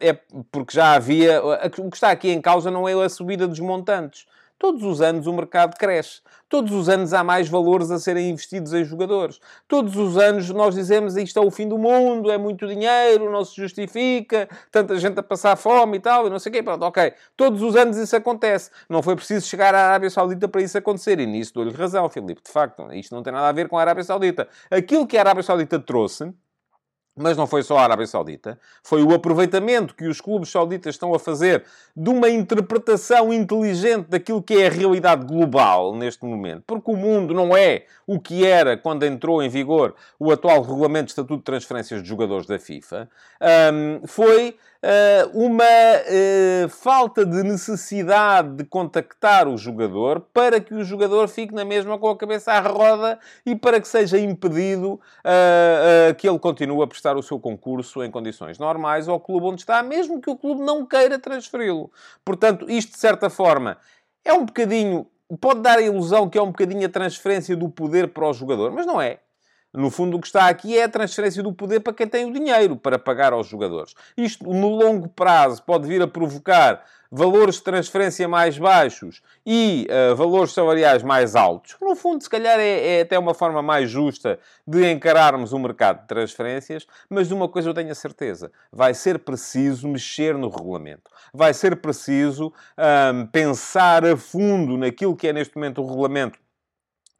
é 0.00 0.12
porque 0.50 0.74
já 0.74 0.94
havia... 0.94 1.42
O 1.44 1.90
que 1.90 1.96
está 1.96 2.10
aqui 2.10 2.30
em 2.30 2.40
causa 2.40 2.70
não 2.70 2.88
é 2.88 2.92
a 2.92 3.08
subida 3.08 3.46
dos 3.46 3.60
montantes. 3.60 4.26
Todos 4.62 4.84
os 4.84 5.00
anos 5.00 5.26
o 5.26 5.32
mercado 5.32 5.76
cresce. 5.76 6.20
Todos 6.48 6.72
os 6.72 6.88
anos 6.88 7.12
há 7.12 7.24
mais 7.24 7.48
valores 7.48 7.90
a 7.90 7.98
serem 7.98 8.30
investidos 8.30 8.72
em 8.72 8.84
jogadores. 8.84 9.40
Todos 9.66 9.96
os 9.96 10.16
anos 10.16 10.50
nós 10.50 10.76
dizemos 10.76 11.16
isto 11.16 11.36
é 11.36 11.42
o 11.42 11.50
fim 11.50 11.66
do 11.66 11.76
mundo, 11.76 12.30
é 12.30 12.38
muito 12.38 12.64
dinheiro, 12.68 13.28
não 13.28 13.44
se 13.44 13.56
justifica, 13.56 14.48
tanta 14.70 14.96
gente 14.98 15.18
a 15.18 15.22
passar 15.24 15.56
fome 15.56 15.96
e 15.96 16.00
tal, 16.00 16.28
e 16.28 16.30
não 16.30 16.38
sei 16.38 16.50
o 16.50 16.52
quê. 16.52 16.62
Pronto, 16.62 16.84
ok. 16.84 17.12
Todos 17.36 17.60
os 17.60 17.74
anos 17.74 17.96
isso 17.96 18.14
acontece. 18.14 18.70
Não 18.88 19.02
foi 19.02 19.16
preciso 19.16 19.44
chegar 19.48 19.74
à 19.74 19.86
Arábia 19.86 20.10
Saudita 20.10 20.46
para 20.46 20.62
isso 20.62 20.78
acontecer. 20.78 21.18
E 21.18 21.26
nisso 21.26 21.52
dou-lhe 21.52 21.72
razão, 21.72 22.08
Filipe. 22.08 22.40
De 22.40 22.52
facto, 22.52 22.86
isto 22.92 23.12
não 23.12 23.24
tem 23.24 23.32
nada 23.32 23.48
a 23.48 23.52
ver 23.52 23.68
com 23.68 23.76
a 23.76 23.80
Arábia 23.80 24.04
Saudita. 24.04 24.46
Aquilo 24.70 25.08
que 25.08 25.16
a 25.16 25.22
Arábia 25.22 25.42
Saudita 25.42 25.80
trouxe 25.80 26.32
mas 27.16 27.36
não 27.36 27.46
foi 27.46 27.62
só 27.62 27.76
a 27.78 27.82
Arábia 27.82 28.06
Saudita, 28.06 28.58
foi 28.82 29.02
o 29.02 29.12
aproveitamento 29.12 29.94
que 29.94 30.06
os 30.06 30.20
clubes 30.20 30.50
sauditas 30.50 30.94
estão 30.94 31.14
a 31.14 31.18
fazer 31.18 31.64
de 31.94 32.08
uma 32.08 32.28
interpretação 32.28 33.32
inteligente 33.32 34.06
daquilo 34.08 34.42
que 34.42 34.54
é 34.54 34.66
a 34.66 34.70
realidade 34.70 35.26
global 35.26 35.94
neste 35.94 36.24
momento. 36.24 36.64
Porque 36.66 36.90
o 36.90 36.96
mundo 36.96 37.34
não 37.34 37.56
é 37.56 37.84
o 38.06 38.18
que 38.18 38.46
era 38.46 38.76
quando 38.76 39.04
entrou 39.04 39.42
em 39.42 39.48
vigor 39.48 39.94
o 40.18 40.32
atual 40.32 40.62
regulamento 40.62 41.06
de 41.06 41.10
estatuto 41.12 41.38
de 41.38 41.44
transferências 41.44 42.02
de 42.02 42.08
jogadores 42.08 42.46
da 42.46 42.58
FIFA. 42.58 43.08
Um, 43.72 44.06
foi 44.06 44.56
uma 45.32 45.64
uh, 45.64 46.68
falta 46.68 47.24
de 47.24 47.42
necessidade 47.44 48.56
de 48.56 48.64
contactar 48.64 49.46
o 49.46 49.56
jogador 49.56 50.20
para 50.32 50.60
que 50.60 50.74
o 50.74 50.82
jogador 50.82 51.28
fique 51.28 51.54
na 51.54 51.64
mesma 51.64 51.96
com 51.98 52.10
a 52.10 52.16
cabeça 52.16 52.52
à 52.52 52.60
roda 52.60 53.18
e 53.46 53.54
para 53.54 53.80
que 53.80 53.86
seja 53.86 54.18
impedido 54.18 54.94
uh, 54.94 56.14
que 56.18 56.28
ele 56.28 56.38
continue 56.38 56.82
a 56.82 56.86
prestar 56.86 57.16
o 57.16 57.22
seu 57.22 57.38
concurso 57.38 58.02
em 58.02 58.10
condições 58.10 58.58
normais 58.58 59.08
ao 59.08 59.20
clube 59.20 59.46
onde 59.46 59.60
está, 59.60 59.82
mesmo 59.82 60.20
que 60.20 60.30
o 60.30 60.36
clube 60.36 60.62
não 60.62 60.84
queira 60.84 61.18
transferi-lo. 61.18 61.90
Portanto, 62.24 62.68
isto 62.68 62.92
de 62.92 62.98
certa 62.98 63.30
forma 63.30 63.78
é 64.24 64.32
um 64.32 64.44
bocadinho. 64.44 65.06
Pode 65.40 65.60
dar 65.60 65.78
a 65.78 65.82
ilusão 65.82 66.28
que 66.28 66.36
é 66.36 66.42
um 66.42 66.48
bocadinho 66.48 66.86
a 66.86 66.90
transferência 66.90 67.56
do 67.56 67.68
poder 67.68 68.08
para 68.08 68.28
o 68.28 68.32
jogador, 68.32 68.70
mas 68.70 68.84
não 68.84 69.00
é. 69.00 69.20
No 69.72 69.90
fundo, 69.90 70.16
o 70.16 70.20
que 70.20 70.26
está 70.26 70.48
aqui 70.48 70.76
é 70.76 70.84
a 70.84 70.88
transferência 70.88 71.42
do 71.42 71.52
poder 71.52 71.80
para 71.80 71.94
quem 71.94 72.06
tem 72.06 72.26
o 72.26 72.32
dinheiro 72.32 72.76
para 72.76 72.98
pagar 72.98 73.32
aos 73.32 73.46
jogadores. 73.46 73.94
Isto, 74.16 74.44
no 74.52 74.68
longo 74.68 75.08
prazo, 75.08 75.62
pode 75.62 75.86
vir 75.88 76.02
a 76.02 76.06
provocar 76.06 76.84
valores 77.12 77.56
de 77.56 77.62
transferência 77.62 78.26
mais 78.26 78.56
baixos 78.56 79.20
e 79.44 79.86
uh, 79.90 80.16
valores 80.16 80.52
salariais 80.52 81.02
mais 81.02 81.36
altos. 81.36 81.76
No 81.80 81.94
fundo, 81.94 82.22
se 82.22 82.30
calhar 82.30 82.58
é, 82.58 82.98
é, 82.98 83.00
até 83.02 83.18
uma 83.18 83.34
forma 83.34 83.60
mais 83.60 83.90
justa 83.90 84.38
de 84.66 84.90
encararmos 84.90 85.52
o 85.52 85.58
mercado 85.58 86.00
de 86.00 86.06
transferências, 86.06 86.86
mas 87.10 87.28
de 87.28 87.34
uma 87.34 87.48
coisa 87.48 87.68
eu 87.68 87.74
tenho 87.74 87.92
a 87.92 87.94
certeza: 87.94 88.50
vai 88.72 88.94
ser 88.94 89.18
preciso 89.18 89.86
mexer 89.86 90.38
no 90.38 90.48
regulamento. 90.48 91.10
Vai 91.34 91.52
ser 91.52 91.76
preciso 91.76 92.50
um, 92.78 93.26
pensar 93.26 94.06
a 94.06 94.16
fundo 94.16 94.78
naquilo 94.78 95.14
que 95.14 95.28
é 95.28 95.32
neste 95.34 95.54
momento 95.54 95.82
o 95.82 95.86
regulamento 95.86 96.38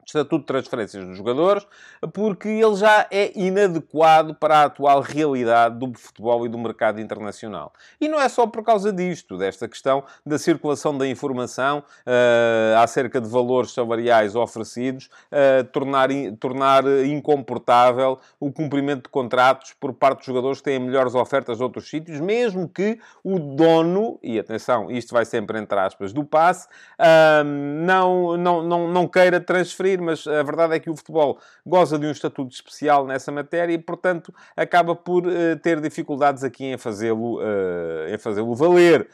Estatuto 0.05 0.39
de 0.39 0.45
Transferências 0.45 1.05
dos 1.05 1.17
Jogadores, 1.17 1.65
porque 2.13 2.47
ele 2.47 2.75
já 2.75 3.07
é 3.09 3.31
inadequado 3.37 4.35
para 4.35 4.59
a 4.59 4.63
atual 4.65 5.01
realidade 5.01 5.77
do 5.77 5.93
futebol 5.97 6.45
e 6.45 6.49
do 6.49 6.57
mercado 6.57 6.99
internacional. 6.99 7.73
E 7.99 8.07
não 8.07 8.19
é 8.19 8.27
só 8.29 8.45
por 8.45 8.63
causa 8.63 8.91
disto, 8.91 9.37
desta 9.37 9.67
questão 9.67 10.03
da 10.25 10.37
circulação 10.37 10.97
da 10.97 11.07
informação 11.07 11.79
uh, 11.79 12.77
acerca 12.79 13.19
de 13.19 13.27
valores 13.27 13.71
salariais 13.71 14.35
oferecidos, 14.35 15.09
uh, 15.31 15.63
tornar, 15.71 16.09
tornar 16.39 16.83
incomportável 17.05 18.19
o 18.39 18.51
cumprimento 18.51 19.03
de 19.03 19.09
contratos 19.09 19.73
por 19.79 19.93
parte 19.93 20.19
dos 20.19 20.25
jogadores 20.25 20.57
que 20.59 20.65
têm 20.65 20.79
melhores 20.79 21.15
ofertas 21.15 21.57
de 21.57 21.63
outros 21.63 21.89
sítios, 21.89 22.19
mesmo 22.19 22.67
que 22.67 22.99
o 23.23 23.39
dono, 23.39 24.19
e 24.21 24.37
atenção, 24.37 24.91
isto 24.91 25.13
vai 25.13 25.25
sempre 25.25 25.59
entre 25.59 25.79
aspas, 25.79 26.11
do 26.11 26.23
passe, 26.23 26.67
uh, 26.99 27.43
não, 27.43 28.37
não, 28.37 28.63
não, 28.63 28.87
não 28.87 29.07
queira 29.07 29.39
transferir 29.39 29.92
mas 30.01 30.25
a 30.27 30.43
verdade 30.43 30.75
é 30.75 30.79
que 30.79 30.89
o 30.89 30.95
futebol 30.95 31.39
goza 31.65 31.97
de 31.97 32.05
um 32.05 32.11
estatuto 32.11 32.53
especial 32.53 33.05
nessa 33.05 33.31
matéria 33.31 33.73
e, 33.73 33.77
portanto, 33.77 34.33
acaba 34.55 34.95
por 34.95 35.25
uh, 35.25 35.57
ter 35.61 35.79
dificuldades 35.81 36.43
aqui 36.43 36.65
em 36.65 36.77
fazê-lo 36.77 37.39
uh, 37.39 38.13
em 38.13 38.17
fazê-lo 38.17 38.53
valer. 38.55 39.07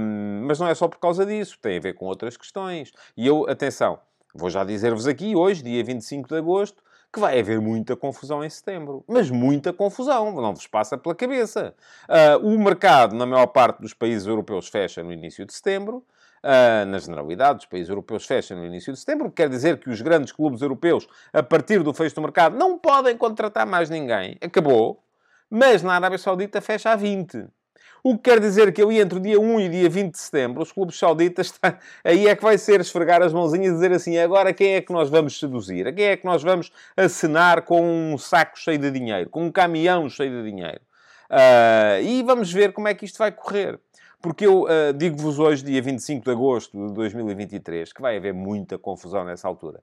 Um, 0.00 0.46
mas 0.46 0.58
não 0.58 0.68
é 0.68 0.74
só 0.74 0.88
por 0.88 0.98
causa 0.98 1.24
disso, 1.24 1.58
tem 1.60 1.78
a 1.78 1.80
ver 1.80 1.94
com 1.94 2.06
outras 2.06 2.36
questões. 2.36 2.92
E 3.16 3.26
eu, 3.26 3.48
atenção, 3.48 3.98
vou 4.34 4.50
já 4.50 4.64
dizer-vos 4.64 5.06
aqui, 5.06 5.34
hoje, 5.34 5.62
dia 5.62 5.82
25 5.82 6.28
de 6.28 6.36
agosto, 6.36 6.82
que 7.12 7.20
vai 7.20 7.38
haver 7.38 7.60
muita 7.60 7.96
confusão 7.96 8.44
em 8.44 8.50
setembro. 8.50 9.02
Mas 9.08 9.30
muita 9.30 9.72
confusão, 9.72 10.32
não 10.40 10.54
vos 10.54 10.66
passa 10.66 10.98
pela 10.98 11.14
cabeça. 11.14 11.74
Uh, 12.08 12.46
o 12.46 12.58
mercado, 12.58 13.14
na 13.14 13.24
maior 13.24 13.46
parte 13.46 13.80
dos 13.80 13.94
países 13.94 14.26
europeus, 14.26 14.68
fecha 14.68 15.02
no 15.02 15.12
início 15.12 15.44
de 15.46 15.54
setembro. 15.54 16.04
Uh, 16.46 16.86
na 16.86 17.00
generalidade, 17.00 17.58
os 17.58 17.66
países 17.66 17.88
europeus 17.88 18.24
fecham 18.24 18.56
no 18.56 18.64
início 18.64 18.92
de 18.92 19.00
setembro, 19.00 19.26
o 19.26 19.30
que 19.30 19.42
quer 19.42 19.48
dizer 19.48 19.80
que 19.80 19.90
os 19.90 20.00
grandes 20.00 20.30
clubes 20.30 20.62
europeus, 20.62 21.08
a 21.32 21.42
partir 21.42 21.82
do 21.82 21.92
fecho 21.92 22.14
do 22.14 22.22
mercado, 22.22 22.56
não 22.56 22.78
podem 22.78 23.16
contratar 23.16 23.66
mais 23.66 23.90
ninguém. 23.90 24.38
Acabou. 24.40 25.02
Mas 25.50 25.82
na 25.82 25.94
Arábia 25.94 26.18
Saudita 26.18 26.60
fecha 26.60 26.90
a 26.90 26.96
20. 26.96 27.48
O 28.04 28.16
que 28.16 28.30
quer 28.30 28.38
dizer 28.38 28.72
que 28.72 28.80
ali 28.80 29.00
entre 29.00 29.18
o 29.18 29.20
dia 29.20 29.40
1 29.40 29.60
e 29.62 29.68
dia 29.68 29.90
20 29.90 30.12
de 30.12 30.18
setembro, 30.20 30.62
os 30.62 30.70
clubes 30.70 30.96
sauditas, 30.96 31.52
aí 32.04 32.28
é 32.28 32.36
que 32.36 32.42
vai 32.44 32.56
ser 32.56 32.80
esfregar 32.80 33.20
as 33.20 33.32
mãozinhas 33.32 33.72
e 33.72 33.74
dizer 33.74 33.90
assim, 33.90 34.16
agora 34.16 34.52
quem 34.52 34.74
é 34.74 34.80
que 34.80 34.92
nós 34.92 35.10
vamos 35.10 35.36
seduzir? 35.40 35.88
A 35.88 35.92
quem 35.92 36.04
é 36.04 36.16
que 36.16 36.24
nós 36.24 36.44
vamos 36.44 36.70
acenar 36.96 37.62
com 37.62 37.82
um 37.82 38.16
saco 38.16 38.56
cheio 38.56 38.78
de 38.78 38.92
dinheiro? 38.92 39.28
Com 39.28 39.46
um 39.46 39.50
caminhão 39.50 40.08
cheio 40.08 40.30
de 40.30 40.48
dinheiro? 40.48 40.80
Uh, 41.28 42.00
e 42.04 42.22
vamos 42.22 42.52
ver 42.52 42.72
como 42.72 42.86
é 42.86 42.94
que 42.94 43.04
isto 43.04 43.18
vai 43.18 43.32
correr. 43.32 43.80
Porque 44.20 44.46
eu 44.46 44.62
uh, 44.62 44.92
digo-vos 44.96 45.38
hoje, 45.38 45.64
dia 45.64 45.80
25 45.80 46.24
de 46.24 46.30
agosto 46.30 46.88
de 46.88 46.94
2023, 46.94 47.92
que 47.92 48.02
vai 48.02 48.16
haver 48.16 48.34
muita 48.34 48.78
confusão 48.78 49.24
nessa 49.24 49.46
altura. 49.46 49.80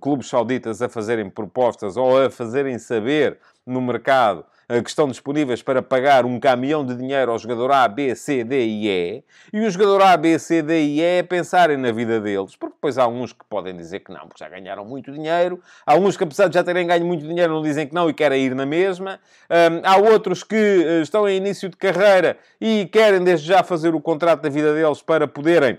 Clubes 0.00 0.28
sauditas 0.28 0.82
a 0.82 0.88
fazerem 0.88 1.30
propostas 1.30 1.96
ou 1.96 2.24
a 2.24 2.30
fazerem 2.30 2.78
saber 2.78 3.38
no 3.64 3.80
mercado 3.80 4.44
que 4.82 4.90
estão 4.90 5.08
disponíveis 5.08 5.62
para 5.62 5.80
pagar 5.80 6.26
um 6.26 6.38
caminhão 6.38 6.84
de 6.84 6.94
dinheiro 6.94 7.32
ao 7.32 7.38
jogador 7.38 7.72
A, 7.72 7.88
B, 7.88 8.14
C, 8.14 8.44
D 8.44 8.66
e 8.66 8.88
E, 8.88 9.24
e 9.50 9.60
o 9.60 9.70
jogador 9.70 10.02
A, 10.02 10.14
B, 10.16 10.38
C, 10.38 10.60
D 10.60 10.78
e 10.82 11.00
E 11.00 11.22
pensarem 11.22 11.78
na 11.78 11.90
vida 11.90 12.20
deles, 12.20 12.54
depois 12.78 12.96
há 12.96 13.08
uns 13.08 13.32
que 13.32 13.44
podem 13.48 13.76
dizer 13.76 14.00
que 14.00 14.12
não, 14.12 14.20
porque 14.28 14.42
já 14.42 14.48
ganharam 14.48 14.84
muito 14.84 15.12
dinheiro, 15.12 15.60
há 15.84 15.96
uns 15.96 16.16
que 16.16 16.22
apesar 16.22 16.46
de 16.46 16.54
já 16.54 16.62
terem 16.62 16.86
ganho 16.86 17.04
muito 17.04 17.26
dinheiro 17.26 17.52
não 17.52 17.60
dizem 17.60 17.86
que 17.88 17.94
não 17.94 18.08
e 18.08 18.14
querem 18.14 18.44
ir 18.44 18.54
na 18.54 18.64
mesma, 18.64 19.18
um, 19.50 19.80
há 19.84 19.96
outros 19.96 20.44
que 20.44 20.54
eh, 20.54 21.02
estão 21.02 21.28
em 21.28 21.36
início 21.36 21.68
de 21.68 21.76
carreira 21.76 22.38
e 22.60 22.86
querem 22.86 23.22
desde 23.22 23.48
já 23.48 23.64
fazer 23.64 23.94
o 23.96 24.00
contrato 24.00 24.42
da 24.42 24.48
vida 24.48 24.72
deles 24.72 25.02
para 25.02 25.26
poderem 25.26 25.78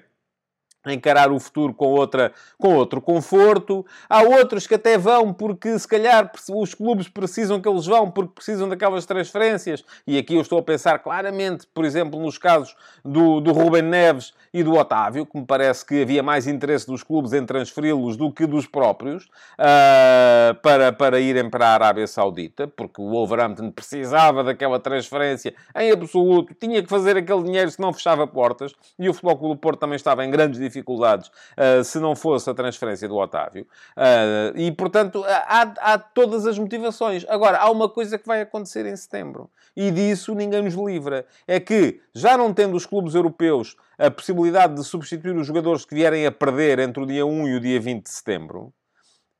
encarar 0.87 1.31
o 1.31 1.39
futuro 1.39 1.73
com, 1.73 1.87
outra, 1.87 2.31
com 2.57 2.75
outro 2.75 3.01
conforto. 3.01 3.85
Há 4.09 4.21
outros 4.21 4.65
que 4.65 4.75
até 4.75 4.97
vão 4.97 5.33
porque, 5.33 5.77
se 5.77 5.87
calhar, 5.87 6.31
os 6.49 6.73
clubes 6.73 7.07
precisam 7.07 7.61
que 7.61 7.67
eles 7.67 7.85
vão 7.85 8.09
porque 8.09 8.33
precisam 8.35 8.69
daquelas 8.69 9.05
transferências. 9.05 9.83
E 10.07 10.17
aqui 10.17 10.35
eu 10.35 10.41
estou 10.41 10.59
a 10.59 10.63
pensar 10.63 10.99
claramente, 10.99 11.67
por 11.73 11.85
exemplo, 11.85 12.19
nos 12.19 12.37
casos 12.37 12.75
do, 13.03 13.39
do 13.39 13.51
Ruben 13.51 13.83
Neves 13.83 14.33
e 14.53 14.63
do 14.63 14.73
Otávio, 14.73 15.25
que 15.25 15.37
me 15.37 15.45
parece 15.45 15.85
que 15.85 16.01
havia 16.01 16.23
mais 16.23 16.47
interesse 16.47 16.87
dos 16.87 17.03
clubes 17.03 17.33
em 17.33 17.45
transferi-los 17.45 18.17
do 18.17 18.31
que 18.31 18.45
dos 18.45 18.65
próprios 18.65 19.25
uh, 19.25 20.55
para, 20.61 20.91
para 20.91 21.19
irem 21.19 21.49
para 21.49 21.67
a 21.67 21.73
Arábia 21.73 22.07
Saudita, 22.07 22.67
porque 22.67 23.01
o 23.01 23.09
Wolverhampton 23.09 23.71
precisava 23.71 24.43
daquela 24.43 24.79
transferência 24.79 25.53
em 25.75 25.91
absoluto, 25.91 26.53
tinha 26.53 26.81
que 26.81 26.89
fazer 26.89 27.17
aquele 27.17 27.43
dinheiro 27.43 27.69
se 27.69 27.79
não 27.79 27.93
fechava 27.93 28.25
portas, 28.25 28.73
e 28.97 29.07
o 29.07 29.13
Futebol 29.13 29.37
Clube 29.37 29.55
do 29.55 29.59
Porto 29.59 29.79
também 29.79 29.95
estava 29.95 30.25
em 30.25 30.31
grandes 30.31 30.59
dificuldades 30.69 31.29
uh, 31.29 31.83
se 31.83 31.99
não 31.99 32.15
fosse 32.15 32.49
a 32.49 32.53
transferência 32.53 33.07
do 33.07 33.17
Otávio. 33.17 33.67
Uh, 33.97 34.57
e, 34.57 34.71
portanto, 34.71 35.23
há, 35.27 35.61
há 35.79 35.97
todas 35.97 36.47
as 36.47 36.57
motivações. 36.57 37.25
Agora, 37.27 37.57
há 37.57 37.69
uma 37.69 37.89
coisa 37.89 38.17
que 38.17 38.27
vai 38.27 38.41
acontecer 38.41 38.85
em 38.85 38.95
setembro, 38.95 39.49
e 39.75 39.91
disso 39.91 40.33
ninguém 40.33 40.61
nos 40.61 40.75
livra. 40.75 41.25
É 41.47 41.59
que, 41.59 42.01
já 42.13 42.37
não 42.37 42.53
tendo 42.53 42.75
os 42.75 42.85
clubes 42.85 43.15
europeus 43.15 43.75
a 43.97 44.09
possibilidade 44.09 44.75
de 44.75 44.83
substituir 44.83 45.35
os 45.35 45.45
jogadores 45.45 45.83
que 45.83 45.93
vierem 45.93 46.25
a 46.25 46.31
perder 46.31 46.79
entre 46.79 47.03
o 47.03 47.05
dia 47.05 47.25
1 47.25 47.47
e 47.47 47.55
o 47.55 47.59
dia 47.59 47.79
20 47.79 48.03
de 48.03 48.09
setembro, 48.09 48.73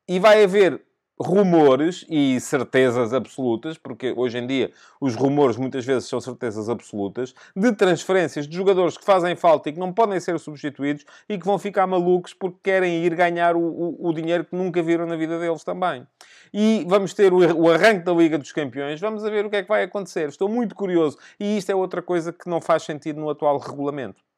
e 0.07 0.19
vai 0.19 0.43
haver 0.43 0.81
rumores 1.21 2.05
e 2.09 2.39
certezas 2.39 3.13
absolutas, 3.13 3.77
porque 3.77 4.13
hoje 4.15 4.38
em 4.38 4.47
dia 4.47 4.71
os 5.01 5.15
rumores 5.15 5.57
muitas 5.57 5.85
vezes 5.85 6.07
são 6.07 6.21
certezas 6.21 6.69
absolutas, 6.69 7.35
de 7.53 7.73
transferências 7.73 8.47
de 8.47 8.55
jogadores 8.55 8.97
que 8.97 9.03
fazem 9.03 9.35
falta 9.35 9.69
e 9.69 9.73
que 9.73 9.79
não 9.79 9.91
podem 9.91 10.19
ser 10.19 10.39
substituídos 10.39 11.05
e 11.27 11.38
que 11.38 11.45
vão 11.45 11.59
ficar 11.59 11.85
malucos 11.85 12.33
porque 12.33 12.59
querem 12.63 13.03
ir 13.03 13.15
ganhar 13.15 13.55
o, 13.55 13.59
o, 13.59 14.09
o 14.09 14.13
dinheiro 14.13 14.45
que 14.45 14.55
nunca 14.55 14.81
viram 14.81 15.05
na 15.05 15.17
vida 15.17 15.38
deles 15.38 15.63
também. 15.63 16.07
E 16.53 16.85
vamos 16.88 17.13
ter 17.13 17.33
o, 17.33 17.39
o 17.63 17.69
arranque 17.69 18.05
da 18.05 18.13
Liga 18.13 18.38
dos 18.38 18.51
Campeões, 18.53 18.99
vamos 19.01 19.21
ver 19.23 19.45
o 19.45 19.49
que 19.49 19.57
é 19.57 19.63
que 19.63 19.69
vai 19.69 19.83
acontecer. 19.83 20.29
Estou 20.29 20.47
muito 20.47 20.73
curioso. 20.73 21.17
E 21.39 21.57
isto 21.57 21.69
é 21.71 21.75
outra 21.75 22.01
coisa 22.01 22.31
que 22.31 22.49
não 22.49 22.61
faz 22.61 22.83
sentido 22.83 23.19
no 23.19 23.29
atual 23.29 23.57
regulamento. 23.57 24.28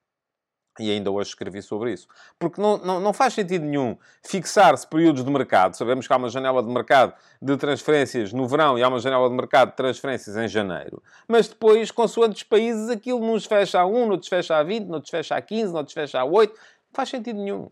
E 0.80 0.90
ainda 0.90 1.12
hoje 1.12 1.30
escrevi 1.30 1.62
sobre 1.62 1.92
isso. 1.92 2.08
Porque 2.40 2.62
não, 2.62 2.78
não, 2.78 3.00
não 3.00 3.14
faz 3.14 3.34
sentido 3.34 3.66
nenhum 3.66 3.98
fixar-se 4.24 4.88
períodos 4.88 5.24
de 5.24 5.30
mercado. 5.30 5.76
Sabemos 5.76 6.08
que 6.08 6.14
há 6.14 6.18
uma 6.18 6.30
janela 6.30 6.64
de 6.64 6.70
mercado 6.70 7.14
de 7.42 7.58
transferências 7.58 8.32
no 8.32 8.48
verão 8.48 8.80
e 8.80 8.84
há 8.84 8.88
uma 8.88 9.00
janela 9.00 9.30
de 9.30 9.36
mercado 9.36 9.72
de 9.72 9.76
transferências 9.76 10.38
em 10.38 10.48
janeiro. 10.48 11.04
Mas 11.28 11.48
depois, 11.48 11.92
consoante 11.92 12.38
os 12.38 12.44
países, 12.44 12.90
aquilo 12.90 13.20
nos 13.20 13.46
fecha 13.46 13.82
a 13.82 13.86
1, 13.86 14.08
nos 14.08 14.28
fecha 14.28 14.56
a 14.56 14.64
20, 14.64 14.88
nos 14.88 15.10
fecha 15.10 15.36
a 15.36 15.42
15, 15.42 15.74
nos 15.74 15.92
fecha 15.92 16.20
a 16.20 16.26
8. 16.26 16.54
Não 16.54 16.60
faz 16.94 17.10
sentido 17.10 17.38
nenhum. 17.38 17.70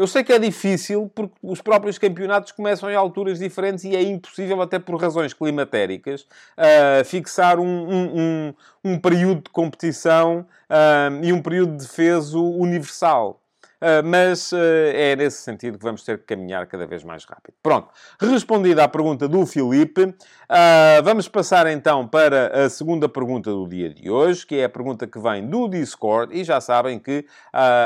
Eu 0.00 0.06
sei 0.06 0.24
que 0.24 0.32
é 0.32 0.38
difícil 0.38 1.12
porque 1.14 1.34
os 1.42 1.60
próprios 1.60 1.98
campeonatos 1.98 2.52
começam 2.52 2.90
em 2.90 2.94
alturas 2.94 3.38
diferentes 3.38 3.84
e 3.84 3.94
é 3.94 4.00
impossível, 4.00 4.62
até 4.62 4.78
por 4.78 4.98
razões 4.98 5.34
climatéricas, 5.34 6.22
uh, 6.22 7.04
fixar 7.04 7.60
um, 7.60 7.66
um, 7.66 8.18
um, 8.18 8.54
um, 8.82 8.98
período 8.98 9.42
de 9.42 9.50
competição 9.50 10.46
uh, 10.70 11.22
e 11.22 11.34
um 11.34 11.42
período 11.42 11.72
de 11.72 11.86
defeso 11.86 12.42
universal. 12.42 13.39
Uh, 13.80 14.04
mas 14.04 14.52
uh, 14.52 14.56
é 14.92 15.16
nesse 15.16 15.38
sentido 15.38 15.78
que 15.78 15.84
vamos 15.84 16.04
ter 16.04 16.18
que 16.18 16.24
caminhar 16.24 16.66
cada 16.66 16.86
vez 16.86 17.02
mais 17.02 17.24
rápido. 17.24 17.54
Pronto, 17.62 17.88
respondida 18.20 18.84
à 18.84 18.88
pergunta 18.88 19.26
do 19.26 19.46
Filipe, 19.46 20.02
uh, 20.04 21.02
vamos 21.02 21.28
passar 21.28 21.66
então 21.66 22.06
para 22.06 22.66
a 22.66 22.68
segunda 22.68 23.08
pergunta 23.08 23.50
do 23.50 23.66
dia 23.66 23.88
de 23.88 24.10
hoje, 24.10 24.46
que 24.46 24.56
é 24.56 24.64
a 24.64 24.68
pergunta 24.68 25.06
que 25.06 25.18
vem 25.18 25.46
do 25.46 25.66
Discord, 25.66 26.38
e 26.38 26.44
já 26.44 26.60
sabem 26.60 26.98
que 26.98 27.24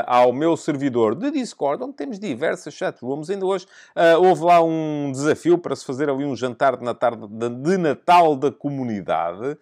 ao 0.05 0.33
meu 0.33 0.57
servidor 0.57 1.15
de 1.15 1.31
Discord, 1.31 1.81
onde 1.81 1.93
temos 1.93 2.19
diversas 2.19 2.73
chatrooms, 2.73 3.29
ainda 3.29 3.45
hoje 3.45 3.65
houve 4.19 4.43
lá 4.43 4.61
um 4.61 5.11
desafio 5.11 5.57
para 5.57 5.75
se 5.75 5.85
fazer 5.85 6.09
ali 6.09 6.25
um 6.25 6.35
jantar 6.35 6.75
de 6.75 6.83
Natal, 6.83 7.15
de 7.15 7.77
Natal 7.77 8.35
da 8.35 8.51
comunidade, 8.51 9.57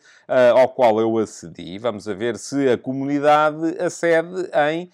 ao 0.55 0.69
qual 0.69 0.99
eu 0.99 1.17
acedi. 1.17 1.77
Vamos 1.77 2.07
a 2.07 2.13
ver 2.13 2.37
se 2.37 2.69
a 2.69 2.77
comunidade 2.77 3.77
acede 3.79 4.49
em 4.71 4.89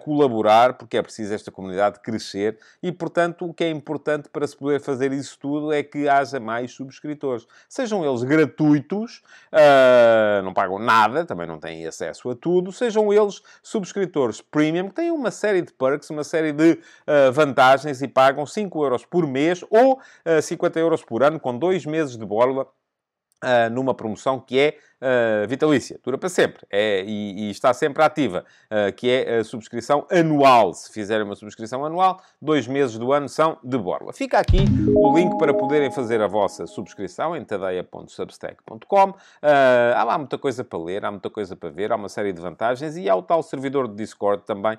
colaborar 0.00 0.73
porque 0.78 0.96
é 0.96 1.02
preciso 1.02 1.32
esta 1.32 1.50
comunidade 1.50 2.00
crescer 2.00 2.58
e, 2.82 2.92
portanto, 2.92 3.46
o 3.46 3.54
que 3.54 3.64
é 3.64 3.70
importante 3.70 4.28
para 4.28 4.46
se 4.46 4.56
poder 4.56 4.80
fazer 4.80 5.12
isso 5.12 5.38
tudo 5.38 5.72
é 5.72 5.82
que 5.82 6.08
haja 6.08 6.38
mais 6.38 6.72
subscritores. 6.72 7.46
Sejam 7.68 8.04
eles 8.04 8.22
gratuitos, 8.22 9.22
uh, 9.52 10.42
não 10.42 10.52
pagam 10.52 10.78
nada, 10.78 11.24
também 11.24 11.46
não 11.46 11.58
têm 11.58 11.86
acesso 11.86 12.30
a 12.30 12.34
tudo, 12.34 12.72
sejam 12.72 13.12
eles 13.12 13.42
subscritores 13.62 14.40
premium, 14.40 14.88
que 14.88 14.94
têm 14.94 15.10
uma 15.10 15.30
série 15.30 15.62
de 15.62 15.72
perks, 15.72 16.10
uma 16.10 16.24
série 16.24 16.52
de 16.52 16.72
uh, 16.72 17.32
vantagens 17.32 18.02
e 18.02 18.08
pagam 18.08 18.44
5 18.44 18.84
euros 18.84 19.04
por 19.04 19.26
mês 19.26 19.64
ou 19.70 19.94
uh, 19.94 20.00
ah, 20.24 20.42
50 20.42 20.78
euros 20.78 21.04
por 21.04 21.22
ano, 21.22 21.38
com 21.38 21.56
dois 21.56 21.86
meses 21.86 22.16
de 22.16 22.24
borla 22.24 22.66
numa 23.70 23.92
promoção 23.92 24.40
que 24.40 24.58
é 24.58 24.78
uh, 25.04 25.46
vitalícia, 25.46 26.00
dura 26.02 26.16
para 26.16 26.28
sempre 26.28 26.66
é, 26.70 27.04
e, 27.06 27.46
e 27.46 27.50
está 27.50 27.74
sempre 27.74 28.02
ativa, 28.02 28.44
uh, 28.70 28.92
que 28.94 29.10
é 29.10 29.38
a 29.38 29.44
subscrição 29.44 30.06
anual. 30.10 30.72
Se 30.72 30.90
fizerem 30.90 31.24
uma 31.24 31.36
subscrição 31.36 31.84
anual, 31.84 32.20
dois 32.40 32.66
meses 32.66 32.96
do 32.98 33.12
ano 33.12 33.28
são 33.28 33.58
de 33.62 33.76
borla. 33.76 34.12
Fica 34.12 34.38
aqui 34.38 34.64
o 34.96 35.14
link 35.14 35.36
para 35.36 35.52
poderem 35.52 35.90
fazer 35.90 36.20
a 36.22 36.26
vossa 36.26 36.66
subscrição 36.66 37.36
em 37.36 37.44
tadeia.substack.com. 37.44 39.10
Uh, 39.10 39.14
há 39.94 40.04
lá 40.04 40.18
muita 40.18 40.38
coisa 40.38 40.64
para 40.64 40.78
ler, 40.78 41.04
há 41.04 41.10
muita 41.10 41.28
coisa 41.28 41.54
para 41.54 41.68
ver, 41.68 41.92
há 41.92 41.96
uma 41.96 42.08
série 42.08 42.32
de 42.32 42.40
vantagens 42.40 42.96
e 42.96 43.08
há 43.08 43.14
o 43.14 43.22
tal 43.22 43.42
servidor 43.42 43.88
de 43.88 43.94
Discord 43.94 44.44
também, 44.44 44.78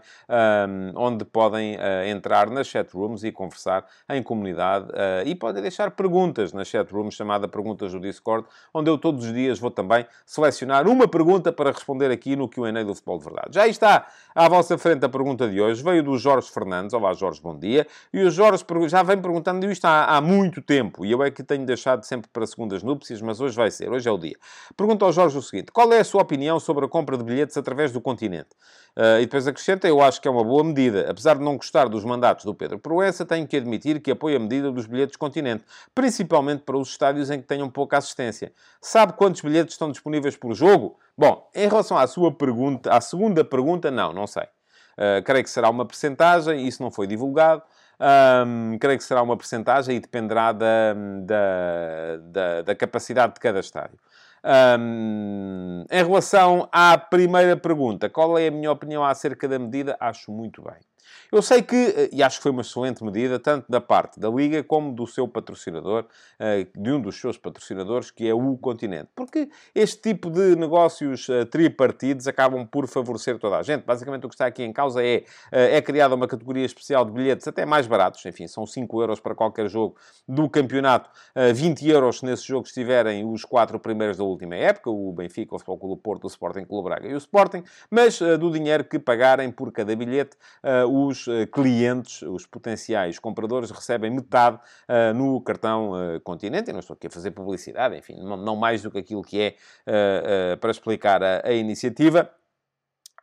onde 0.96 1.26
podem 1.26 1.78
entrar 2.10 2.50
nas 2.50 2.68
chatrooms 2.68 3.24
e 3.24 3.32
conversar 3.32 3.86
em 4.10 4.22
comunidade 4.22 4.88
e 5.26 5.36
podem 5.36 5.62
deixar 5.62 5.92
perguntas 5.92 6.54
na 6.54 6.64
chatroom 6.64 7.12
chamada 7.12 7.48
Perguntas 7.48 7.92
do 7.92 8.00
Discord, 8.00 8.48
onde 8.74 8.90
eu 8.90 8.98
todos 8.98 9.26
os 9.26 9.34
dias 9.34 9.60
vou 9.60 9.72
também 9.72 10.06
selecionar 10.26 10.88
uma 10.88 11.08
pergunta 11.08 11.52
para 11.52 11.72
responder 11.72 12.12
aqui 12.12 12.36
no 12.36 12.50
Q&A 12.50 12.84
do 12.84 12.94
Futebol 12.94 13.18
de 13.20 13.26
Verdade. 13.26 13.50
Já 13.52 13.68
está 13.68 14.08
à 14.34 14.50
vossa 14.50 14.78
frente 14.78 15.06
a 15.06 15.10
pergunta 15.10 15.48
de 15.48 15.62
hoje. 15.62 15.84
Veio 15.84 16.04
do 16.04 16.18
Jorge 16.18 16.50
Fernandes. 16.50 16.94
Olá, 16.94 17.14
Jorge, 17.14 17.42
bom 17.42 17.58
dia. 17.58 17.88
E 18.14 18.22
o 18.24 18.32
Jorge 18.32 18.66
já 18.88 19.04
vem 19.04 19.22
perguntando 19.22 19.70
isto 19.72 19.86
há, 19.86 20.18
há 20.18 20.22
muito 20.22 20.62
tempo. 20.62 21.06
E 21.06 21.12
eu 21.12 21.24
é 21.24 21.32
que 21.32 21.44
tenho 21.44 21.66
deixado 21.66 22.04
sempre 22.04 22.30
para 22.32 22.46
segundas 22.46 22.84
núpcias, 22.84 23.22
mas 23.22 23.40
hoje 23.40 23.56
vai 23.56 23.72
ser. 23.72 23.90
Hoje 23.92 24.08
é 24.10 24.12
o 24.12 24.18
dia. 24.18 24.36
Pergunta 24.76 25.06
ao 25.06 25.12
Jorge 25.12 25.38
o 25.38 25.42
seguinte. 25.42 25.72
Qual 25.72 25.92
é 25.94 26.00
a 26.00 26.04
sua 26.04 26.22
opinião 26.22 26.60
sobre 26.60 26.86
a 26.86 26.88
compra 26.88 27.18
de 27.18 27.24
bilhetes 27.24 27.56
através 27.58 27.92
do 27.92 28.02
continente? 28.02 28.50
Uh, 28.96 29.20
e 29.20 29.26
depois 29.26 29.46
acrescenta, 29.46 29.90
eu 29.90 30.02
acho 30.02 30.22
que 30.22 30.28
é 30.28 30.32
uma 30.32 30.44
boa 30.44 30.64
medida. 30.64 31.10
Apesar 31.10 31.38
de 31.38 31.44
não 31.44 31.58
gostar 31.58 31.90
dos 31.90 32.06
mandatos 32.06 32.46
do 32.46 32.56
Pedro 32.56 32.80
Proença, 32.80 33.26
tenho 33.26 33.46
que 33.46 33.58
admitir 33.58 34.00
que 34.00 34.10
apoio 34.10 34.38
a 34.38 34.40
medida 34.40 34.72
dos 34.72 34.86
bilhetes 34.86 35.18
continente, 35.18 35.66
principalmente 35.94 36.62
para 36.62 36.78
os 36.78 36.90
estádios 36.90 37.30
em 37.30 37.42
que 37.42 37.46
tenham 37.46 37.70
pouca 37.70 37.98
assistência. 37.98 38.54
Sabe 38.82 39.14
quantos 39.14 39.42
bilhetes 39.42 39.74
estão 39.74 39.92
disponíveis 39.96 40.36
por 40.36 40.54
jogo? 40.54 41.00
Bom, 41.18 41.50
em 41.56 41.68
relação 41.68 41.98
à 41.98 42.06
sua 42.08 42.32
pergunta, 42.32 42.92
à 42.92 43.02
segunda 43.02 43.44
pergunta, 43.44 43.90
não, 43.90 44.14
não 44.14 44.28
sei. 44.28 44.44
Uh, 44.98 45.24
creio 45.24 45.44
que 45.44 45.50
será 45.50 45.70
uma 45.70 45.86
percentagem, 45.86 46.68
isso 46.68 46.82
não 46.82 46.92
foi 46.92 47.08
divulgado. 47.08 47.62
Um, 48.00 48.78
creio 48.78 48.98
que 48.98 49.04
será 49.04 49.22
uma 49.22 49.38
percentagem 49.38 49.96
e 49.96 50.00
dependerá 50.00 50.52
da, 50.52 50.94
da, 51.22 52.18
da, 52.22 52.62
da 52.62 52.76
capacidade 52.76 53.34
de 53.34 53.40
cada 53.40 53.60
estádio. 53.60 53.98
Um, 54.80 55.86
em 55.90 56.04
relação 56.04 56.68
à 56.72 56.98
primeira 56.98 57.58
pergunta, 57.58 58.10
qual 58.10 58.38
é 58.38 58.48
a 58.48 58.52
minha 58.52 58.72
opinião 58.72 59.04
acerca 59.04 59.48
da 59.48 59.58
medida? 59.58 59.98
Acho 60.00 60.32
muito 60.32 60.62
bem. 60.62 60.76
Eu 61.32 61.42
sei 61.42 61.62
que, 61.62 61.76
eh, 61.76 62.10
e 62.12 62.24
acho 62.24 62.38
que 62.38 62.44
foi 62.44 62.52
uma 62.52 62.62
excelente 62.62 63.04
medida, 63.04 63.40
tanto 63.40 63.66
da 63.70 63.82
parte 63.82 64.20
da 64.20 64.30
Liga 64.30 64.64
como 64.64 64.92
do 64.94 65.08
seu 65.08 65.28
patrocinador, 65.28 66.06
eh, 66.40 66.68
de 66.76 66.92
um 66.92 67.02
dos 67.02 67.20
seus 67.20 67.38
patrocinadores, 67.38 68.12
que 68.12 68.28
é 68.28 68.34
o 68.34 68.56
Continente. 68.58 69.10
Porque 69.16 69.50
este 69.74 70.02
tipo 70.02 70.30
de 70.30 70.56
negócios 70.56 71.28
eh, 71.30 71.46
tripartidos 71.46 72.28
acabam 72.28 72.66
por 72.66 72.88
favorecer 72.88 73.40
toda 73.40 73.58
a 73.58 73.64
gente. 73.64 73.84
Basicamente, 73.84 74.26
o 74.26 74.30
que 74.30 74.36
está 74.36 74.46
aqui 74.46 74.64
em 74.64 74.72
causa 74.72 75.04
é, 75.04 75.24
é 75.52 75.82
criada 75.82 76.16
uma 76.16 76.28
categoria 76.28 76.66
especial 76.66 77.06
de 77.06 77.12
bilhetes 77.12 77.48
até 77.48 77.66
mais 77.66 77.88
baratos, 77.88 78.26
enfim, 78.26 78.48
são 78.48 78.66
5 78.66 79.02
euros 79.02 79.20
para 79.20 79.36
qualquer 79.36 79.68
jogo 79.68 79.96
do 80.28 80.50
campeonato, 80.50 81.10
20 81.54 81.88
euros 81.90 82.20
se 82.20 82.26
nesse 82.26 82.48
jogo 82.48 82.66
estiverem 82.66 83.26
os 83.26 83.44
quatro 83.44 83.80
primeiros 83.80 84.18
da 84.18 84.24
última 84.24 84.56
época, 84.56 84.90
o 84.90 85.12
Benfica, 85.12 85.56
o 85.56 85.60
Futebol 85.60 85.78
Clube 85.78 86.02
Porto, 86.02 86.24
o 86.26 86.28
Sporting 86.28 86.66
Clube 86.66 86.90
Braga 86.90 87.08
e 87.08 87.14
o 87.14 87.18
Sporting, 87.18 87.64
mas 87.90 88.20
do 88.20 88.52
dinheiro 88.52 88.84
que 88.84 89.00
pagarem 89.00 89.52
por 89.52 89.72
cada 89.72 89.96
bilhete, 89.96 90.38
os 90.90 91.15
eh, 91.28 91.46
clientes, 91.46 92.22
os 92.22 92.46
potenciais 92.46 93.20
compradores, 93.20 93.72
recebem 93.72 94.12
metade 94.12 94.58
uh, 94.58 95.14
no 95.14 95.40
cartão 95.42 95.92
uh, 95.92 96.20
Continente. 96.22 96.70
Eu 96.70 96.74
não 96.74 96.80
estou 96.80 96.94
aqui 96.94 97.08
a 97.08 97.10
fazer 97.10 97.32
publicidade, 97.32 97.98
enfim, 97.98 98.16
não, 98.22 98.38
não 98.38 98.56
mais 98.56 98.82
do 98.82 98.92
que 98.92 98.98
aquilo 98.98 99.22
que 99.22 99.40
é 99.40 99.56
uh, 99.88 100.58
para 100.58 100.72
explicar 100.72 101.24
a, 101.24 101.48
a 101.48 101.54
iniciativa. 101.54 102.30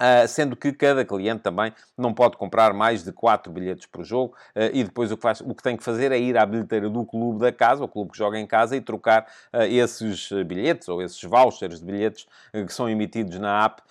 Uh, 0.01 0.27
sendo 0.27 0.57
que 0.57 0.73
cada 0.73 1.05
cliente 1.05 1.43
também 1.43 1.73
não 1.97 2.15
pode 2.15 2.37
comprar 2.37 2.73
mais 2.73 3.05
de 3.05 3.13
4 3.13 3.53
bilhetes 3.53 3.87
por 3.87 4.03
jogo 4.03 4.35
uh, 4.57 4.71
e 4.73 4.83
depois 4.83 5.13
o 5.13 5.17
que, 5.17 5.23
faz, 5.23 5.41
o 5.41 5.55
que 5.55 5.63
tem 5.63 5.77
que 5.77 5.85
fazer 5.85 6.11
é 6.11 6.19
ir 6.19 6.37
à 6.37 6.47
bilheteira 6.47 6.89
do 6.89 7.05
clube 7.05 7.39
da 7.39 7.53
casa, 7.53 7.85
o 7.85 7.89
clube 7.89 8.11
que 8.11 8.19
joga 8.19 8.39
em 8.39 8.47
casa, 8.47 8.75
e 8.75 8.81
trocar 8.81 9.27
uh, 9.53 9.63
esses 9.63 10.31
bilhetes 10.47 10.89
ou 10.89 11.03
esses 11.03 11.23
vouchers 11.23 11.79
de 11.79 11.85
bilhetes 11.85 12.27
que 12.53 12.73
são 12.73 12.89
emitidos 12.89 13.39
na 13.39 13.65
app 13.65 13.83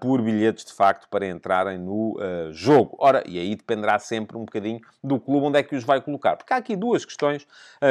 por 0.00 0.22
bilhetes 0.22 0.64
de 0.64 0.72
facto 0.72 1.08
para 1.08 1.26
entrarem 1.26 1.78
no 1.78 2.16
jogo. 2.52 2.96
Ora, 3.00 3.22
e 3.26 3.38
aí 3.38 3.54
dependerá 3.54 3.98
sempre 3.98 4.36
um 4.36 4.44
bocadinho 4.44 4.80
do 5.02 5.18
clube 5.18 5.46
onde 5.46 5.58
é 5.58 5.62
que 5.62 5.74
os 5.74 5.84
vai 5.84 6.00
colocar. 6.00 6.36
Porque 6.36 6.52
há 6.52 6.56
aqui 6.56 6.76
duas 6.76 7.04
questões 7.04 7.46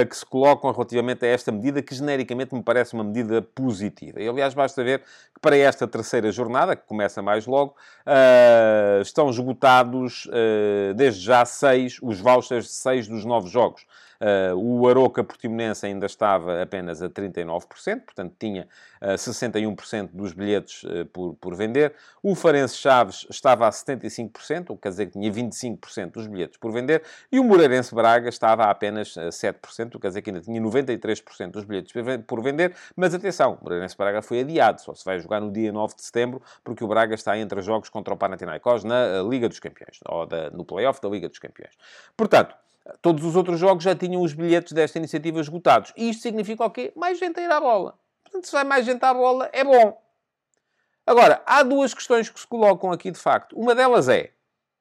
que 0.10 0.16
se 0.16 0.26
colocam 0.26 0.72
relativamente 0.72 1.26
a 1.26 1.28
esta 1.28 1.52
medida 1.52 1.82
que 1.82 1.94
genericamente 1.94 2.54
me 2.54 2.64
parece 2.64 2.94
uma 2.94 3.04
medida 3.04 3.42
positiva. 3.42 4.22
E 4.22 4.28
aliás, 4.28 4.54
basta 4.54 4.84
ver 4.84 5.00
que 5.34 5.40
para 5.42 5.58
esta 5.58 5.88
terceira 5.88 6.32
jornada, 6.32 6.76
que 6.76 6.86
começa 6.86 7.22
mais 7.22 7.45
logo, 7.50 7.76
uh, 8.06 9.02
estão 9.02 9.30
esgotados 9.30 10.26
uh, 10.26 10.94
desde 10.96 11.24
já 11.24 11.46
seis, 11.46 11.98
os 12.02 12.20
vouchers 12.20 12.66
de 12.66 12.72
seis 12.72 13.08
dos 13.08 13.26
novos 13.26 13.52
jogos. 13.52 13.86
Uh, 14.22 14.56
o 14.56 14.88
Aroca 14.88 15.24
Portimonense 15.24 15.86
ainda 15.86 16.06
estava 16.06 16.62
apenas 16.62 17.02
a 17.02 17.10
39%, 17.10 18.02
portanto 18.02 18.34
tinha 18.40 18.68
uh, 19.02 19.16
61% 19.16 20.10
dos 20.14 20.34
bilhetes 20.34 20.84
uh, 20.84 21.06
por, 21.08 21.36
por 21.36 21.56
vender. 21.56 21.94
O 22.24 22.36
Farense 22.36 22.78
Chaves 22.78 23.28
estava 23.30 23.68
a 23.68 23.70
75%, 23.70 24.70
o 24.70 24.76
que 24.76 24.84
quer 24.84 24.90
dizer 24.90 25.06
que 25.08 25.14
tinha 25.14 25.32
25% 25.32 26.12
dos 26.12 26.28
bilhetes 26.28 26.58
por 26.58 26.72
vender. 26.72 27.04
E 27.32 27.40
o 27.40 27.44
Moreirense 27.44 27.94
Braga 27.94 28.30
estava 28.30 28.66
a 28.66 28.72
apenas 28.72 29.16
7%, 29.16 29.88
o 29.88 29.92
que 29.92 30.00
quer 30.00 30.08
dizer 30.08 30.22
que 30.22 30.30
ainda 30.30 30.42
tinha 30.42 30.62
93% 30.62 31.52
dos 31.52 31.66
bilhetes 31.66 31.94
por 32.26 32.42
vender. 32.42 32.76
Mas 32.96 33.14
atenção, 33.14 33.58
o 33.60 33.64
Moreirense 33.64 33.98
Braga 33.98 34.22
foi 34.22 34.42
adiado, 34.42 34.82
só 34.82 34.94
se 34.94 35.04
vai 35.04 35.20
jogar 35.20 35.42
no 35.42 35.52
dia 35.52 35.72
9 35.72 35.96
de 35.96 36.04
setembro, 36.04 36.42
porque 36.64 36.84
o 36.84 36.88
Braga 36.88 37.16
está 37.16 37.38
entre 37.38 37.62
jogos 37.62 37.90
contra 37.90 38.14
o 38.14 38.18
Panathinaikos 38.18 38.84
na 38.84 39.22
Liga 39.22 39.50
dos 39.50 39.60
Campeões, 39.60 40.00
ou 40.08 40.26
da, 40.26 40.50
no 40.50 40.66
play-off 40.66 41.02
da 41.02 41.10
Liga 41.10 41.30
dos 41.30 41.40
Campeões. 41.40 41.74
Portanto, 42.16 42.56
todos 43.02 43.24
os 43.24 43.36
outros 43.36 43.60
jogos 43.60 43.84
já 43.84 43.96
tinham 43.96 44.22
os 44.22 44.34
bilhetes 44.34 44.74
desta 44.74 44.98
iniciativa 44.98 45.40
esgotados. 45.40 45.94
E 45.96 46.10
isto 46.10 46.22
significa 46.22 46.66
o 46.66 46.70
quê? 46.70 46.92
Mais 46.96 47.18
gente 47.18 47.40
a 47.40 47.44
ir 47.44 47.52
à 47.52 47.60
bola. 47.60 47.98
Portanto, 48.24 48.46
se 48.46 48.52
vai 48.52 48.64
mais 48.64 48.86
gente 48.86 49.04
à 49.04 49.14
bola, 49.14 49.50
é 49.54 49.64
bom. 49.64 50.02
Agora, 51.06 51.42
há 51.46 51.62
duas 51.64 51.94
questões 51.94 52.30
que 52.30 52.40
se 52.40 52.48
colocam 52.48 52.92
aqui 52.92 53.12
de 53.12 53.20
facto. 53.20 53.58
Uma 53.58 53.76
delas 53.76 54.10
é, 54.10 54.32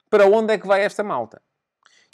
para 0.08 0.26
onde 0.26 0.54
é 0.54 0.58
que 0.58 0.66
vai 0.66 0.82
esta 0.82 1.02
malta? 1.02 1.40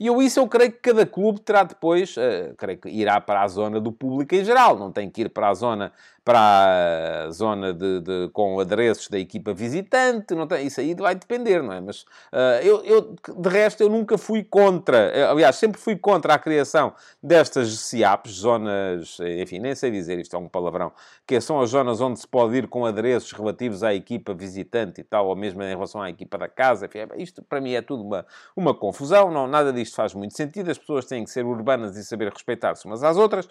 E 0.00 0.06
eu 0.06 0.22
isso 0.22 0.40
eu 0.40 0.48
creio 0.48 0.72
que 0.72 0.78
cada 0.78 1.04
clube 1.04 1.40
terá 1.40 1.62
depois, 1.62 2.16
uh, 2.16 2.54
creio 2.56 2.78
que 2.78 2.88
irá 2.88 3.20
para 3.20 3.42
a 3.42 3.48
zona 3.48 3.78
do 3.78 3.92
público 3.92 4.34
em 4.34 4.42
geral, 4.42 4.78
não 4.78 4.90
tem 4.90 5.10
que 5.10 5.20
ir 5.20 5.28
para 5.28 5.50
a 5.50 5.54
zona 5.54 5.92
para 6.24 7.26
a 7.26 7.30
zona 7.30 7.72
de, 7.72 8.00
de, 8.00 8.28
com 8.32 8.60
adereços 8.60 9.08
da 9.08 9.18
equipa 9.18 9.54
visitante, 9.54 10.34
não 10.34 10.46
tem, 10.46 10.66
isso 10.66 10.80
aí 10.80 10.94
vai 10.94 11.14
depender, 11.14 11.62
não 11.62 11.72
é? 11.72 11.80
Mas 11.80 12.02
uh, 12.02 12.60
eu, 12.62 12.84
eu, 12.84 13.16
de 13.38 13.48
resto, 13.48 13.82
eu 13.82 13.88
nunca 13.88 14.18
fui 14.18 14.44
contra, 14.44 14.96
eh, 14.96 15.24
aliás, 15.24 15.56
sempre 15.56 15.80
fui 15.80 15.96
contra 15.96 16.34
a 16.34 16.38
criação 16.38 16.92
destas 17.22 17.78
CIAPs, 17.78 18.32
zonas, 18.32 19.18
enfim, 19.38 19.58
nem 19.58 19.74
sei 19.74 19.90
dizer, 19.90 20.18
isto 20.18 20.36
é 20.36 20.38
um 20.38 20.48
palavrão, 20.48 20.92
que 21.26 21.40
são 21.40 21.60
as 21.60 21.70
zonas 21.70 22.00
onde 22.00 22.20
se 22.20 22.28
pode 22.28 22.56
ir 22.56 22.68
com 22.68 22.84
adereços 22.84 23.32
relativos 23.32 23.82
à 23.82 23.94
equipa 23.94 24.34
visitante 24.34 25.00
e 25.00 25.04
tal, 25.04 25.26
ou 25.26 25.36
mesmo 25.36 25.62
em 25.62 25.70
relação 25.70 26.02
à 26.02 26.10
equipa 26.10 26.36
da 26.36 26.48
casa, 26.48 26.86
enfim, 26.86 26.98
isto 27.16 27.42
para 27.42 27.60
mim 27.60 27.72
é 27.72 27.80
tudo 27.80 28.02
uma, 28.02 28.26
uma 28.54 28.74
confusão, 28.74 29.30
não, 29.30 29.46
nada 29.46 29.72
disto 29.72 29.96
faz 29.96 30.12
muito 30.12 30.36
sentido, 30.36 30.70
as 30.70 30.78
pessoas 30.78 31.06
têm 31.06 31.24
que 31.24 31.30
ser 31.30 31.46
urbanas 31.46 31.96
e 31.96 32.04
saber 32.04 32.30
respeitar-se 32.30 32.84
umas 32.84 33.02
às 33.02 33.16
outras, 33.16 33.48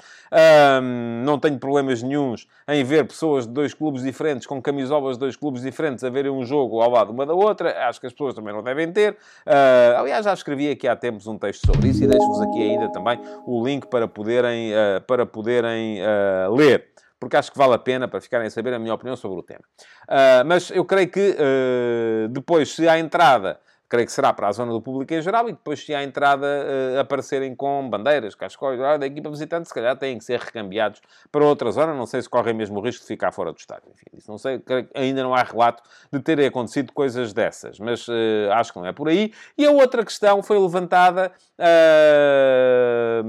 não 1.23 1.39
tenho 1.39 1.57
problemas 1.57 2.03
nenhums 2.03 2.47
em 2.69 2.83
ver 2.83 3.05
pessoas 3.07 3.47
de 3.47 3.53
dois 3.53 3.73
clubes 3.73 4.03
diferentes, 4.03 4.45
com 4.45 4.61
camisolas 4.61 5.15
de 5.15 5.19
dois 5.19 5.35
clubes 5.35 5.61
diferentes, 5.61 6.03
a 6.03 6.09
verem 6.09 6.31
um 6.31 6.45
jogo 6.45 6.81
ao 6.81 6.89
lado 6.89 7.11
uma 7.11 7.25
da 7.25 7.33
outra. 7.33 7.87
Acho 7.87 7.99
que 7.99 8.07
as 8.07 8.13
pessoas 8.13 8.35
também 8.35 8.53
não 8.53 8.63
devem 8.63 8.91
ter. 8.91 9.13
Uh, 9.45 9.97
aliás, 9.97 10.25
já 10.25 10.33
escrevi 10.33 10.69
aqui 10.69 10.87
há 10.87 10.95
tempos 10.95 11.27
um 11.27 11.37
texto 11.37 11.65
sobre 11.65 11.89
isso 11.89 12.03
e 12.03 12.07
deixo-vos 12.07 12.41
aqui 12.41 12.61
ainda 12.61 12.91
também 12.91 13.19
o 13.45 13.65
link 13.65 13.87
para 13.87 14.07
poderem, 14.07 14.71
uh, 14.71 15.01
para 15.05 15.25
poderem 15.25 15.99
uh, 16.01 16.53
ler 16.53 16.89
porque 17.19 17.35
acho 17.35 17.51
que 17.51 17.57
vale 17.57 17.73
a 17.73 17.77
pena 17.77 18.07
para 18.07 18.21
ficarem 18.21 18.47
a 18.47 18.49
saber 18.49 18.73
a 18.73 18.79
minha 18.79 18.93
opinião 18.93 19.15
sobre 19.15 19.39
o 19.39 19.43
tema. 19.43 19.59
Uh, 20.07 20.45
mas 20.45 20.71
eu 20.71 20.85
creio 20.85 21.09
que 21.09 21.35
uh, 21.35 22.29
depois, 22.29 22.73
se 22.75 22.87
há 22.87 22.97
entrada 22.97 23.59
creio 23.89 24.05
que 24.05 24.11
será 24.11 24.31
para 24.31 24.47
a 24.47 24.51
zona 24.51 24.71
do 24.71 24.79
público 24.79 25.13
em 25.13 25.21
geral, 25.21 25.49
e 25.49 25.51
depois, 25.51 25.83
se 25.83 25.93
há 25.95 26.03
entrada 26.03 26.45
uh, 26.45 26.99
aparecerem 26.99 27.55
com 27.55 27.89
bandeiras, 27.89 28.35
cascóis 28.35 28.79
da 28.79 29.05
equipa 29.05 29.29
visitante, 29.29 29.67
se 29.67 29.73
calhar 29.73 29.97
têm 29.97 30.17
que 30.19 30.23
ser 30.23 30.39
recambiados 30.39 31.01
para 31.31 31.43
outra 31.43 31.71
zona. 31.71 31.93
Não 31.93 32.05
sei 32.05 32.21
se 32.21 32.29
correm 32.29 32.53
mesmo 32.53 32.79
o 32.79 32.81
risco 32.81 33.01
de 33.01 33.07
ficar 33.07 33.31
fora 33.31 33.51
do 33.51 33.57
estádio. 33.57 33.89
Enfim, 33.91 34.05
isso 34.15 34.29
não 34.29 34.37
sei, 34.37 34.61
ainda 34.93 35.23
não 35.23 35.33
há 35.33 35.41
relato 35.41 35.81
de 36.13 36.19
terem 36.19 36.45
acontecido 36.45 36.93
coisas 36.93 37.33
dessas, 37.33 37.79
mas 37.79 38.07
uh, 38.07 38.51
acho 38.53 38.71
que 38.71 38.79
não 38.79 38.85
é 38.85 38.93
por 38.93 39.09
aí. 39.09 39.33
E 39.57 39.65
a 39.65 39.71
outra 39.71 40.05
questão 40.05 40.43
foi 40.43 40.59
levantada 40.59 41.31
uh, 41.59 43.23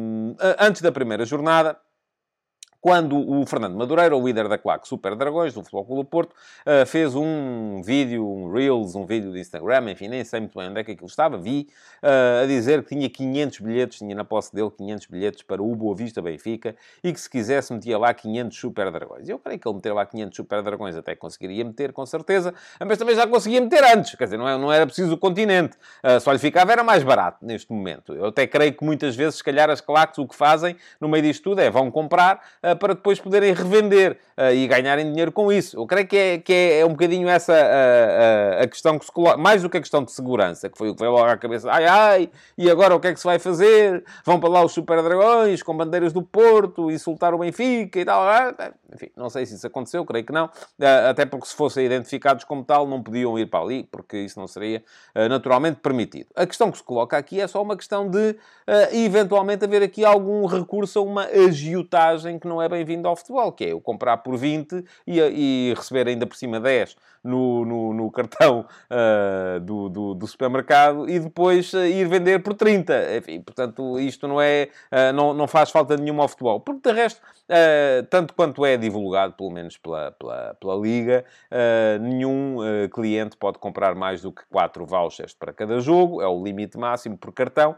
antes 0.59 0.83
da 0.83 0.93
primeira 0.93 1.25
jornada 1.25 1.77
quando 2.81 3.17
o 3.19 3.45
Fernando 3.45 3.77
Madureira, 3.77 4.17
o 4.17 4.27
líder 4.27 4.49
da 4.49 4.57
claque 4.57 4.89
Super 4.89 5.15
Dragões, 5.15 5.53
do 5.53 5.63
Futebol 5.63 5.85
Clube 5.85 6.03
do 6.03 6.09
Porto, 6.09 6.33
uh, 6.33 6.87
fez 6.87 7.15
um 7.15 7.83
vídeo, 7.83 8.27
um 8.27 8.51
Reels, 8.51 8.95
um 8.95 9.05
vídeo 9.05 9.33
de 9.33 9.39
Instagram, 9.39 9.91
enfim, 9.91 10.09
nem 10.09 10.25
sei 10.25 10.41
muito 10.41 10.59
bem 10.59 10.69
onde 10.69 10.81
é 10.81 10.85
que 10.85 10.93
aquilo 10.93 11.07
estava, 11.07 11.37
vi, 11.37 11.69
uh, 12.03 12.43
a 12.43 12.47
dizer 12.47 12.83
que 12.83 12.95
tinha 12.95 13.11
500 13.11 13.61
bilhetes, 13.61 13.99
tinha 13.99 14.15
na 14.15 14.25
posse 14.25 14.55
dele 14.55 14.71
500 14.71 15.07
bilhetes 15.07 15.43
para 15.43 15.63
o 15.63 15.77
Boa 15.77 15.95
Vista 15.95 16.23
Benfica 16.23 16.75
e 17.05 17.13
que 17.13 17.21
se 17.21 17.29
quisesse 17.29 17.73
metia 17.73 17.99
lá 17.99 18.15
500 18.15 18.57
Super 18.57 18.91
Dragões. 18.91 19.29
Eu 19.29 19.39
creio 19.39 19.59
que 19.59 19.69
ele 19.69 19.75
meter 19.75 19.93
lá 19.93 20.07
500 20.07 20.37
Super 20.37 20.63
Dragões 20.63 20.97
até 20.97 21.15
conseguiria 21.15 21.65
meter, 21.65 21.93
com 21.93 22.07
certeza, 22.07 22.55
mas 22.87 22.97
também 22.97 23.15
já 23.15 23.27
conseguia 23.27 23.61
meter 23.61 23.85
antes, 23.85 24.15
quer 24.15 24.25
dizer, 24.25 24.39
não, 24.39 24.73
é, 24.73 24.77
era 24.77 24.87
preciso 24.87 25.15
o 25.15 25.19
continente, 25.19 25.77
uh, 26.03 26.19
só 26.19 26.33
lhe 26.33 26.39
ficava, 26.39 26.73
era 26.73 26.83
mais 26.83 27.03
barato 27.03 27.45
neste 27.45 27.71
momento. 27.71 28.15
Eu 28.15 28.27
até 28.27 28.47
creio 28.47 28.73
que 28.73 28.85
muitas 28.85 29.15
vezes, 29.15 29.37
se 29.37 29.45
calhar, 29.45 29.69
as 29.69 29.83
claques 29.83 30.19
o 30.19 30.27
que 30.27 30.35
fazem 30.35 30.77
no 30.99 31.09
meio 31.09 31.23
disto 31.23 31.43
tudo 31.43 31.61
é 31.61 31.69
vão 31.69 31.91
comprar 31.91 32.41
para 32.75 32.95
depois 32.95 33.21
poderem 33.21 33.53
revender 33.53 34.19
uh, 34.37 34.53
e 34.53 34.67
ganharem 34.67 35.11
dinheiro 35.11 35.33
com 35.33 35.53
isso. 35.53 35.79
Eu 35.79 35.87
creio 35.87 36.07
que 36.07 36.17
é, 36.17 36.39
que 36.39 36.53
é, 36.53 36.81
é 36.81 36.87
um 36.87 36.91
bocadinho 36.91 37.29
essa 37.29 37.53
a, 37.53 38.61
a, 38.61 38.63
a, 38.63 38.67
questão 38.69 38.99
que 38.99 39.05
se 39.05 39.13
coloca, 39.13 39.37
mais 39.37 39.63
do 39.63 39.71
que 39.71 39.77
a 39.77 39.81
questão 39.81 40.03
de 40.05 40.13
segurança, 40.13 40.69
que 40.69 40.79
foi 40.79 40.91
o 40.91 40.95
que 40.95 41.01
veio 41.01 41.13
logo 41.13 41.25
à 41.25 41.37
cabeça. 41.37 41.71
Ai, 41.71 41.87
ai, 41.87 42.31
e 42.57 42.71
agora 42.71 42.95
o 42.95 43.01
que 43.01 43.09
é 43.09 43.13
que 43.13 43.21
se 43.21 43.27
vai 43.27 43.39
fazer? 43.39 44.05
Vão 44.25 44.41
para 44.41 44.49
lá 44.49 44.65
os 44.65 44.73
super 44.73 45.03
dragões 45.03 45.63
com 45.63 45.77
bandeiras 45.77 46.13
do 46.13 46.23
Porto, 46.23 46.91
insultar 46.91 47.35
o 47.35 47.39
Benfica 47.39 48.01
e 48.01 48.05
tal. 48.05 48.23
Ah, 48.23 48.73
enfim, 48.95 49.11
não 49.17 49.31
sei 49.31 49.47
se 49.47 49.55
isso 49.55 49.67
aconteceu, 49.67 50.05
creio 50.05 50.25
que 50.25 50.33
não. 50.33 50.51
Até 51.09 51.25
porque 51.25 51.47
se 51.47 51.55
fossem 51.55 51.87
identificados 51.87 52.45
como 52.45 52.65
tal, 52.65 52.87
não 52.87 53.03
podiam 53.03 53.39
ir 53.39 53.47
para 53.47 53.61
ali, 53.61 53.85
porque 53.85 54.19
isso 54.19 54.39
não 54.39 54.47
seria 54.47 54.83
naturalmente 55.29 55.81
permitido. 55.81 56.27
A 56.35 56.47
questão 56.47 56.71
que 56.71 56.79
se 56.79 56.85
coloca 56.85 57.17
aqui 57.17 57.41
é 57.41 57.47
só 57.47 57.63
uma 57.63 57.77
questão 57.77 58.09
de 58.09 58.37
eventualmente 58.93 59.65
haver 59.65 59.83
aqui 59.83 60.05
algum 60.05 60.47
recurso 60.47 60.99
a 60.99 61.03
uma 61.03 61.25
agiotagem 61.25 62.39
que 62.39 62.49
não 62.49 62.60
é 62.63 62.69
bem-vinda 62.69 63.09
ao 63.09 63.17
futebol, 63.17 63.53
que 63.53 63.65
é 63.65 63.73
eu 63.73 63.81
comprar 63.81 64.19
por 64.19 64.37
20 64.37 64.85
e, 65.07 65.21
e 65.21 65.75
receber 65.77 66.09
ainda 66.09 66.27
por 66.27 66.37
cima 66.37 66.61
10 66.61 66.97
no, 67.23 67.65
no, 67.65 67.95
no 67.95 68.11
cartão 68.11 68.67
uh, 68.91 69.61
do, 69.61 69.89
do, 69.89 70.15
do, 70.15 70.27
supermercado 70.27 71.09
e 71.09 71.19
depois 71.19 71.73
uh, 71.73 71.85
ir 71.85 72.09
vender 72.09 72.43
por 72.43 72.55
30. 72.55 73.17
Enfim, 73.17 73.41
portanto, 73.41 73.99
isto 73.99 74.27
não 74.27 74.41
é, 74.41 74.69
uh, 74.91 75.13
não, 75.13 75.35
não 75.35 75.47
faz 75.47 75.71
falta 75.71 75.97
nenhuma 75.97 76.23
ao 76.23 76.29
futebol. 76.29 76.61
Porque, 76.61 76.89
de 76.89 76.95
resto, 76.95 77.21
tanto 78.11 78.33
quanto 78.33 78.65
é 78.65 78.77
divulgado, 78.77 79.33
pelo 79.33 79.51
menos 79.51 79.77
pela, 79.77 80.13
pela, 80.13 80.55
pela 80.61 80.77
Liga, 80.77 81.25
nenhum 82.01 82.59
cliente 82.93 83.37
pode 83.37 83.59
comprar 83.59 83.97
mais 83.97 84.23
do 84.23 84.31
que 84.31 84.43
4 84.49 84.87
vouchers 84.87 85.35
para 85.35 85.53
cada 85.53 85.81
jogo, 85.81 86.23
é 86.23 86.29
o 86.29 86.45
limite 86.45 86.79
máximo 86.79 87.19
por 87.19 87.33
cartão, 87.33 87.77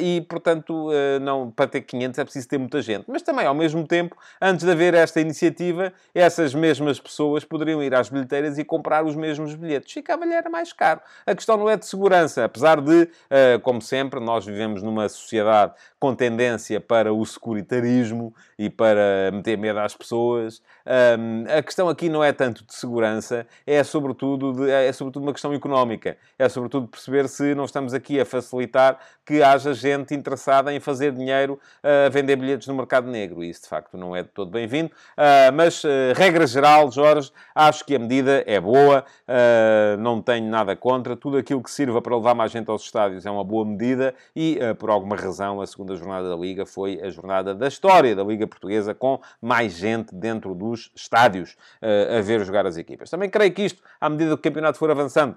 e, 0.00 0.22
portanto, 0.22 0.88
não, 1.20 1.50
para 1.50 1.66
ter 1.66 1.82
500 1.82 2.18
é 2.18 2.24
preciso 2.24 2.48
ter 2.48 2.56
muita 2.56 2.80
gente. 2.80 3.04
Mas 3.08 3.20
também, 3.20 3.44
ao 3.44 3.54
mesmo 3.54 3.86
tempo, 3.86 4.16
antes 4.40 4.64
de 4.64 4.72
haver 4.72 4.94
esta 4.94 5.20
iniciativa, 5.20 5.92
essas 6.14 6.54
mesmas 6.54 6.98
pessoas 6.98 7.44
poderiam 7.44 7.82
ir 7.82 7.94
às 7.94 8.08
bilheteiras 8.08 8.56
e 8.56 8.64
comprar 8.64 8.79
comprar 8.80 9.04
os 9.04 9.14
mesmos 9.14 9.54
bilhetes. 9.54 9.92
Ficava-lhe 9.92 10.32
era 10.32 10.48
mais 10.48 10.72
caro. 10.72 11.00
A 11.26 11.34
questão 11.34 11.58
não 11.58 11.68
é 11.68 11.76
de 11.76 11.84
segurança, 11.84 12.44
apesar 12.44 12.80
de, 12.80 13.08
eh, 13.28 13.58
como 13.62 13.82
sempre, 13.82 14.18
nós 14.18 14.46
vivemos 14.46 14.82
numa 14.82 15.06
sociedade 15.08 15.74
com 16.00 16.14
tendência 16.14 16.80
para 16.80 17.12
o 17.12 17.24
securitarismo 17.24 18.34
e 18.58 18.68
para 18.68 19.30
meter 19.32 19.56
medo 19.56 19.78
às 19.78 19.94
pessoas. 19.94 20.62
a 21.56 21.62
questão 21.62 21.88
aqui 21.88 22.08
não 22.08 22.24
é 22.24 22.32
tanto 22.32 22.64
de 22.64 22.74
segurança, 22.74 23.46
é 23.66 23.84
sobretudo, 23.84 24.52
de, 24.54 24.70
é 24.70 24.92
sobretudo 24.92 25.22
uma 25.22 25.32
questão 25.32 25.52
económica. 25.52 26.16
É 26.38 26.48
sobretudo 26.48 26.88
perceber 26.88 27.28
se 27.28 27.54
não 27.54 27.66
estamos 27.66 27.94
aqui 27.94 28.18
a 28.18 28.24
facilitar 28.24 28.98
que 29.26 29.42
haja 29.42 29.72
gente 29.74 30.14
interessada 30.14 30.72
em 30.72 30.80
fazer 30.80 31.12
dinheiro 31.12 31.60
a 31.82 32.08
vender 32.08 32.34
bilhetes 32.34 32.66
no 32.66 32.74
mercado 32.74 33.08
negro. 33.08 33.44
Isso, 33.44 33.62
de 33.62 33.68
facto, 33.68 33.96
não 33.96 34.16
é 34.16 34.22
de 34.22 34.28
todo 34.30 34.50
bem-vindo. 34.50 34.90
Ah, 35.16 35.52
mas, 35.52 35.84
ah, 35.84 36.12
regra 36.16 36.46
geral, 36.46 36.90
Jorge, 36.90 37.30
acho 37.54 37.84
que 37.84 37.94
a 37.94 37.98
medida 37.98 38.42
é 38.46 38.58
boa 38.58 39.04
uh, 39.28 39.96
não 39.98 40.20
tenho 40.20 40.48
nada 40.48 40.74
contra. 40.74 41.16
Tudo 41.16 41.36
aquilo 41.36 41.62
que 41.62 41.70
sirva 41.70 42.00
para 42.00 42.16
levar 42.16 42.34
mais 42.34 42.50
gente 42.50 42.68
aos 42.70 42.82
estádios 42.82 43.26
é 43.26 43.30
uma 43.30 43.44
boa 43.44 43.64
medida 43.64 44.14
e, 44.34 44.58
uh, 44.58 44.74
por 44.74 44.90
alguma 44.90 45.16
razão, 45.16 45.60
a 45.60 45.66
segunda 45.66 45.89
jornada 45.94 46.28
da 46.28 46.36
Liga 46.36 46.66
foi 46.66 47.00
a 47.02 47.10
jornada 47.10 47.54
da 47.54 47.68
história 47.68 48.14
da 48.14 48.24
Liga 48.24 48.46
Portuguesa, 48.46 48.94
com 48.94 49.20
mais 49.40 49.72
gente 49.74 50.14
dentro 50.14 50.54
dos 50.54 50.90
estádios 50.94 51.56
uh, 51.82 52.18
a 52.18 52.20
ver 52.20 52.44
jogar 52.44 52.66
as 52.66 52.76
equipas. 52.76 53.10
Também 53.10 53.28
creio 53.28 53.52
que 53.52 53.62
isto, 53.62 53.82
à 54.00 54.08
medida 54.08 54.30
que 54.30 54.34
o 54.34 54.38
campeonato 54.38 54.78
for 54.78 54.90
avançando, 54.90 55.36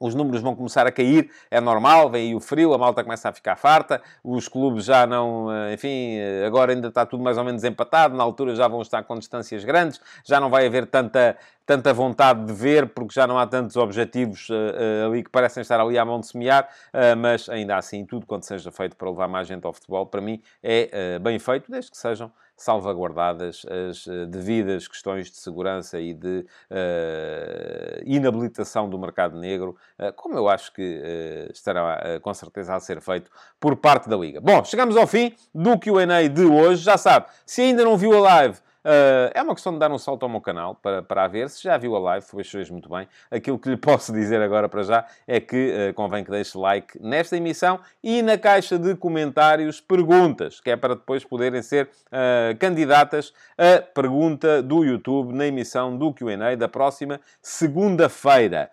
os 0.00 0.14
números 0.14 0.40
vão 0.40 0.54
começar 0.54 0.86
a 0.86 0.92
cair, 0.92 1.30
é 1.50 1.60
normal, 1.60 2.10
vem 2.10 2.28
aí 2.28 2.34
o 2.34 2.40
frio, 2.40 2.72
a 2.72 2.78
malta 2.78 3.02
começa 3.02 3.28
a 3.28 3.32
ficar 3.32 3.56
farta, 3.56 4.00
os 4.22 4.48
clubes 4.48 4.84
já 4.84 5.06
não, 5.06 5.52
eh, 5.52 5.74
enfim, 5.74 6.16
eh, 6.18 6.44
agora 6.46 6.72
ainda 6.72 6.88
está 6.88 7.04
tudo 7.04 7.22
mais 7.22 7.36
ou 7.36 7.44
menos 7.44 7.64
empatado, 7.64 8.16
na 8.16 8.22
altura 8.22 8.54
já 8.54 8.68
vão 8.68 8.80
estar 8.80 9.02
com 9.02 9.18
distâncias 9.18 9.64
grandes, 9.64 10.00
já 10.24 10.38
não 10.38 10.50
vai 10.50 10.66
haver 10.66 10.86
tanta, 10.86 11.36
tanta 11.66 11.92
vontade 11.92 12.44
de 12.44 12.52
ver, 12.52 12.88
porque 12.88 13.12
já 13.12 13.26
não 13.26 13.38
há 13.38 13.46
tantos 13.46 13.76
objetivos 13.76 14.48
uh, 14.48 14.54
uh, 14.54 15.06
ali 15.10 15.22
que 15.22 15.30
parecem 15.30 15.60
estar 15.60 15.80
ali 15.80 15.98
à 15.98 16.04
mão 16.04 16.20
de 16.20 16.26
semear, 16.26 16.68
uh, 16.94 17.16
mas 17.16 17.48
ainda 17.48 17.76
assim, 17.76 18.04
tudo 18.06 18.24
quanto 18.24 18.46
seja 18.46 18.70
feito 18.70 18.96
para 18.96 19.10
levar 19.10 19.28
mais 19.28 19.48
gente 19.48 19.66
ao 19.66 19.72
futebol, 19.72 20.06
para 20.06 20.20
mim 20.20 20.40
é 20.62 21.18
bem 21.18 21.38
feito, 21.38 21.70
desde 21.70 21.90
que 21.90 21.96
sejam 21.96 22.30
salvaguardadas 22.58 23.64
as 23.88 24.06
uh, 24.06 24.26
devidas 24.26 24.88
questões 24.88 25.30
de 25.30 25.36
segurança 25.38 26.00
e 26.00 26.12
de 26.12 26.44
uh, 26.70 28.02
inabilitação 28.04 28.90
do 28.90 28.98
mercado 28.98 29.38
negro, 29.38 29.76
uh, 29.98 30.12
como 30.12 30.36
eu 30.36 30.48
acho 30.48 30.72
que 30.72 31.48
estará 31.52 32.18
com 32.20 32.34
certeza 32.34 32.74
a 32.74 32.80
ser 32.80 33.00
feito 33.00 33.30
por 33.60 33.76
parte 33.76 34.08
da 34.08 34.16
Liga. 34.16 34.40
Bom, 34.40 34.64
chegamos 34.64 34.96
ao 34.96 35.06
fim 35.06 35.34
do 35.54 35.78
QA 35.78 36.28
de 36.28 36.44
hoje. 36.44 36.82
Já 36.82 36.98
sabe, 36.98 37.26
se 37.46 37.62
ainda 37.62 37.84
não 37.84 37.96
viu 37.96 38.12
a 38.16 38.20
live, 38.20 38.58
Uh, 38.88 39.28
é 39.34 39.42
uma 39.42 39.52
questão 39.52 39.70
de 39.70 39.78
dar 39.78 39.92
um 39.92 39.98
salto 39.98 40.22
ao 40.22 40.30
meu 40.30 40.40
canal 40.40 40.74
para, 40.74 41.02
para 41.02 41.24
a 41.24 41.28
ver. 41.28 41.50
Se 41.50 41.62
já 41.62 41.76
viu 41.76 41.94
a 41.94 41.98
live, 41.98 42.24
fez 42.24 42.70
muito 42.70 42.88
bem. 42.88 43.06
Aquilo 43.30 43.58
que 43.58 43.68
lhe 43.68 43.76
posso 43.76 44.10
dizer 44.14 44.40
agora 44.40 44.66
para 44.66 44.82
já 44.82 45.04
é 45.26 45.38
que 45.38 45.90
uh, 45.90 45.92
convém 45.92 46.24
que 46.24 46.30
deixe 46.30 46.56
like 46.56 46.98
nesta 46.98 47.36
emissão 47.36 47.78
e 48.02 48.22
na 48.22 48.38
caixa 48.38 48.78
de 48.78 48.94
comentários 48.94 49.78
perguntas, 49.78 50.58
que 50.58 50.70
é 50.70 50.76
para 50.76 50.94
depois 50.94 51.22
poderem 51.22 51.60
ser 51.60 51.90
uh, 52.06 52.56
candidatas 52.58 53.34
a 53.58 53.82
pergunta 53.82 54.62
do 54.62 54.82
YouTube 54.82 55.34
na 55.34 55.46
emissão 55.46 55.94
do 55.94 56.10
QA 56.14 56.56
da 56.56 56.68
próxima 56.68 57.20
segunda-feira. 57.42 58.70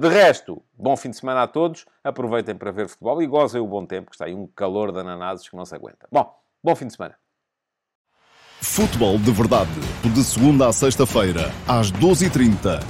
de 0.00 0.08
resto, 0.08 0.62
bom 0.72 0.96
fim 0.96 1.10
de 1.10 1.16
semana 1.18 1.42
a 1.42 1.46
todos. 1.46 1.84
Aproveitem 2.02 2.54
para 2.54 2.70
ver 2.70 2.88
futebol 2.88 3.20
e 3.20 3.26
gozem 3.26 3.60
o 3.60 3.66
bom 3.66 3.84
tempo, 3.84 4.08
que 4.08 4.14
está 4.14 4.24
aí 4.24 4.34
um 4.34 4.46
calor 4.46 4.90
de 4.90 5.00
ananases 5.00 5.46
que 5.46 5.54
não 5.54 5.66
se 5.66 5.74
aguenta. 5.74 6.08
Bom, 6.10 6.34
bom 6.64 6.74
fim 6.74 6.86
de 6.86 6.94
semana. 6.94 7.27
Futebol 8.60 9.18
de 9.18 9.30
Verdade, 9.30 9.70
de 10.02 10.24
segunda 10.24 10.68
a 10.68 10.72
sexta-feira, 10.72 11.52
às 11.66 11.92
12h30 11.92 12.82